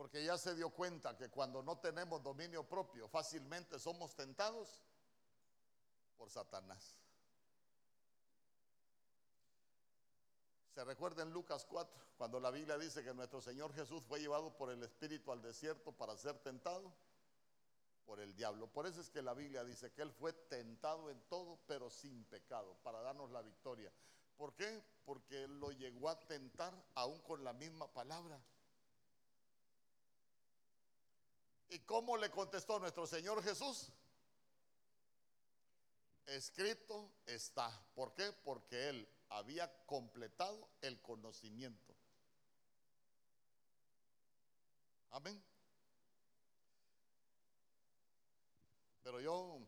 Porque 0.00 0.24
ya 0.24 0.38
se 0.38 0.54
dio 0.54 0.70
cuenta 0.70 1.14
que 1.14 1.28
cuando 1.28 1.62
no 1.62 1.76
tenemos 1.76 2.22
dominio 2.22 2.66
propio, 2.66 3.06
fácilmente 3.06 3.78
somos 3.78 4.16
tentados 4.16 4.82
por 6.16 6.30
Satanás. 6.30 6.98
Se 10.74 10.82
recuerda 10.84 11.22
en 11.22 11.34
Lucas 11.34 11.66
4, 11.66 12.02
cuando 12.16 12.40
la 12.40 12.50
Biblia 12.50 12.78
dice 12.78 13.04
que 13.04 13.12
nuestro 13.12 13.42
Señor 13.42 13.74
Jesús 13.74 14.02
fue 14.06 14.20
llevado 14.20 14.56
por 14.56 14.70
el 14.70 14.82
Espíritu 14.82 15.32
al 15.32 15.42
desierto 15.42 15.92
para 15.92 16.16
ser 16.16 16.38
tentado 16.38 16.94
por 18.06 18.20
el 18.20 18.34
diablo. 18.34 18.68
Por 18.68 18.86
eso 18.86 19.02
es 19.02 19.10
que 19.10 19.20
la 19.20 19.34
Biblia 19.34 19.64
dice 19.64 19.92
que 19.92 20.00
Él 20.00 20.12
fue 20.12 20.32
tentado 20.32 21.10
en 21.10 21.20
todo, 21.28 21.58
pero 21.66 21.90
sin 21.90 22.24
pecado, 22.24 22.74
para 22.82 23.02
darnos 23.02 23.30
la 23.32 23.42
victoria. 23.42 23.92
¿Por 24.38 24.54
qué? 24.54 24.82
Porque 25.04 25.44
Él 25.44 25.60
lo 25.60 25.72
llegó 25.72 26.08
a 26.08 26.18
tentar 26.20 26.72
aún 26.94 27.20
con 27.20 27.44
la 27.44 27.52
misma 27.52 27.92
palabra. 27.92 28.42
¿Y 31.70 31.78
cómo 31.80 32.16
le 32.16 32.30
contestó 32.30 32.80
nuestro 32.80 33.06
Señor 33.06 33.42
Jesús? 33.44 33.92
Escrito 36.26 37.12
está. 37.26 37.70
¿Por 37.94 38.12
qué? 38.12 38.32
Porque 38.32 38.88
Él 38.88 39.08
había 39.28 39.72
completado 39.86 40.68
el 40.80 41.00
conocimiento. 41.00 41.94
Amén. 45.10 45.42
Pero 49.02 49.20
yo, 49.20 49.60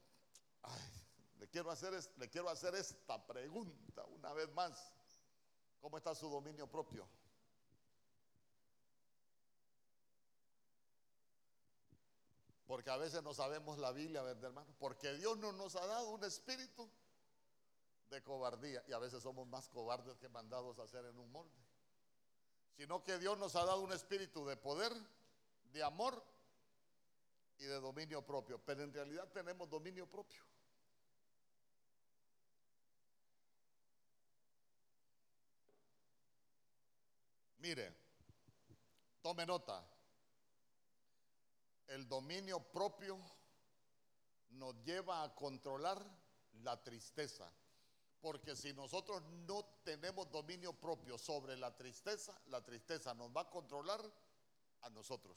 le 1.39 1.49
quiero 1.49 1.71
hacer, 1.71 1.95
le 2.17 2.29
quiero 2.29 2.49
hacer 2.49 2.75
esta 2.75 3.25
pregunta 3.25 4.05
una 4.07 4.33
vez 4.33 4.53
más. 4.53 4.93
¿Cómo 5.81 5.99
está 5.99 6.15
su 6.15 6.29
dominio 6.29 6.67
propio? 6.69 7.09
Porque 12.73 12.89
a 12.89 12.97
veces 12.97 13.23
no 13.23 13.35
sabemos 13.35 13.77
la 13.77 13.93
Biblia, 13.93 14.23
¿verdad, 14.23 14.45
hermano? 14.45 14.75
Porque 14.79 15.12
Dios 15.12 15.37
no 15.37 15.53
nos 15.53 15.77
ha 15.77 15.85
dado 15.85 16.09
un 16.09 16.25
espíritu 16.25 16.91
de 18.09 18.23
cobardía. 18.23 18.83
Y 18.89 18.95
a 18.95 18.99
veces 18.99 19.23
somos 19.23 19.47
más 19.47 19.68
cobardes 19.68 20.16
que 20.16 20.31
mandados 20.31 20.79
a 20.79 20.85
hacer 20.85 21.05
en 21.05 21.18
un 21.18 21.31
molde. 21.31 21.53
Sino 22.75 23.05
que 23.05 23.18
Dios 23.18 23.37
nos 23.37 23.57
ha 23.57 23.66
dado 23.66 23.83
un 23.83 23.93
espíritu 23.93 24.47
de 24.47 24.57
poder, 24.57 24.91
de 25.64 25.83
amor 25.83 26.25
y 27.59 27.64
de 27.64 27.79
dominio 27.79 28.25
propio. 28.25 28.59
Pero 28.64 28.85
en 28.85 28.95
realidad 28.95 29.31
tenemos 29.35 29.68
dominio 29.68 30.09
propio. 30.09 30.43
Mire, 37.59 37.95
tome 39.20 39.45
nota. 39.45 39.87
El 41.93 42.09
dominio 42.09 42.59
propio 42.59 43.18
nos 44.49 44.74
lleva 44.82 45.22
a 45.22 45.34
controlar 45.34 46.03
la 46.62 46.82
tristeza. 46.82 47.53
Porque 48.18 48.57
si 48.57 48.72
nosotros 48.72 49.22
no 49.47 49.62
tenemos 49.84 50.30
dominio 50.30 50.72
propio 50.72 51.18
sobre 51.18 51.55
la 51.55 51.76
tristeza, 51.76 52.40
la 52.47 52.64
tristeza 52.64 53.12
nos 53.12 53.30
va 53.30 53.43
a 53.43 53.51
controlar 53.51 54.01
a 54.80 54.88
nosotros. 54.88 55.36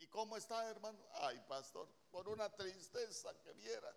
¿Y 0.00 0.08
cómo 0.08 0.36
está, 0.36 0.68
hermano? 0.68 0.98
Ay, 1.20 1.40
pastor, 1.46 1.88
por 2.10 2.28
una 2.28 2.48
tristeza 2.50 3.32
que 3.38 3.52
viera. 3.52 3.94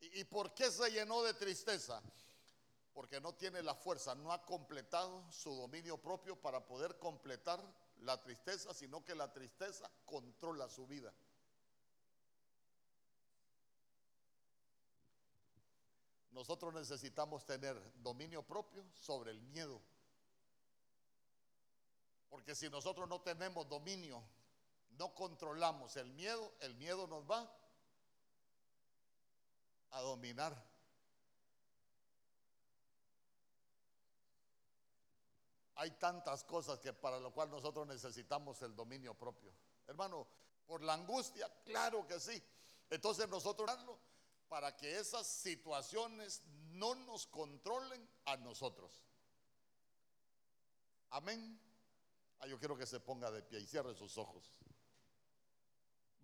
¿Y, 0.00 0.20
¿Y, 0.20 0.24
por 0.24 0.52
qué 0.52 0.70
se 0.70 0.90
llenó 0.90 1.22
de 1.22 1.32
tristeza? 1.32 2.02
porque 2.92 3.20
no 3.20 3.34
tiene 3.34 3.62
la 3.62 3.74
fuerza, 3.74 4.14
no 4.14 4.32
ha 4.32 4.42
completado 4.46 5.30
su 5.30 5.54
dominio 5.54 5.98
propio 5.98 6.34
para 6.40 6.64
poder 6.66 6.98
completar 6.98 7.62
la 8.00 8.20
tristeza, 8.20 8.72
sino 8.74 9.04
que 9.04 9.14
la 9.14 9.32
tristeza 9.32 9.90
controla 10.04 10.68
su 10.68 10.86
vida. 10.86 11.12
Nosotros 16.30 16.74
necesitamos 16.74 17.46
tener 17.46 17.80
dominio 18.02 18.42
propio 18.42 18.84
sobre 18.92 19.30
el 19.30 19.40
miedo. 19.40 19.80
Porque 22.28 22.54
si 22.54 22.68
nosotros 22.68 23.08
no 23.08 23.22
tenemos 23.22 23.66
dominio, 23.68 24.22
no 24.98 25.14
controlamos 25.14 25.96
el 25.96 26.10
miedo, 26.10 26.52
el 26.60 26.74
miedo 26.74 27.06
nos 27.06 27.24
va 27.24 27.50
a 29.90 30.00
dominar. 30.02 30.65
Hay 35.76 35.92
tantas 35.92 36.44
cosas 36.44 36.78
que 36.80 36.92
para 36.92 37.20
lo 37.20 37.32
cual 37.32 37.50
nosotros 37.50 37.86
necesitamos 37.86 38.60
el 38.62 38.74
dominio 38.74 39.14
propio. 39.14 39.52
Hermano, 39.86 40.26
por 40.66 40.82
la 40.82 40.94
angustia, 40.94 41.48
claro 41.64 42.06
que 42.06 42.18
sí. 42.18 42.42
Entonces 42.90 43.28
nosotros 43.28 43.70
para 44.48 44.76
que 44.76 44.98
esas 44.98 45.26
situaciones 45.26 46.42
no 46.70 46.94
nos 46.94 47.26
controlen 47.26 48.08
a 48.24 48.36
nosotros. 48.36 48.92
Amén. 51.10 51.60
Ah, 52.38 52.46
yo 52.46 52.58
quiero 52.58 52.76
que 52.76 52.86
se 52.86 53.00
ponga 53.00 53.30
de 53.30 53.42
pie 53.42 53.60
y 53.60 53.66
cierre 53.66 53.94
sus 53.94 54.18
ojos. 54.18 54.52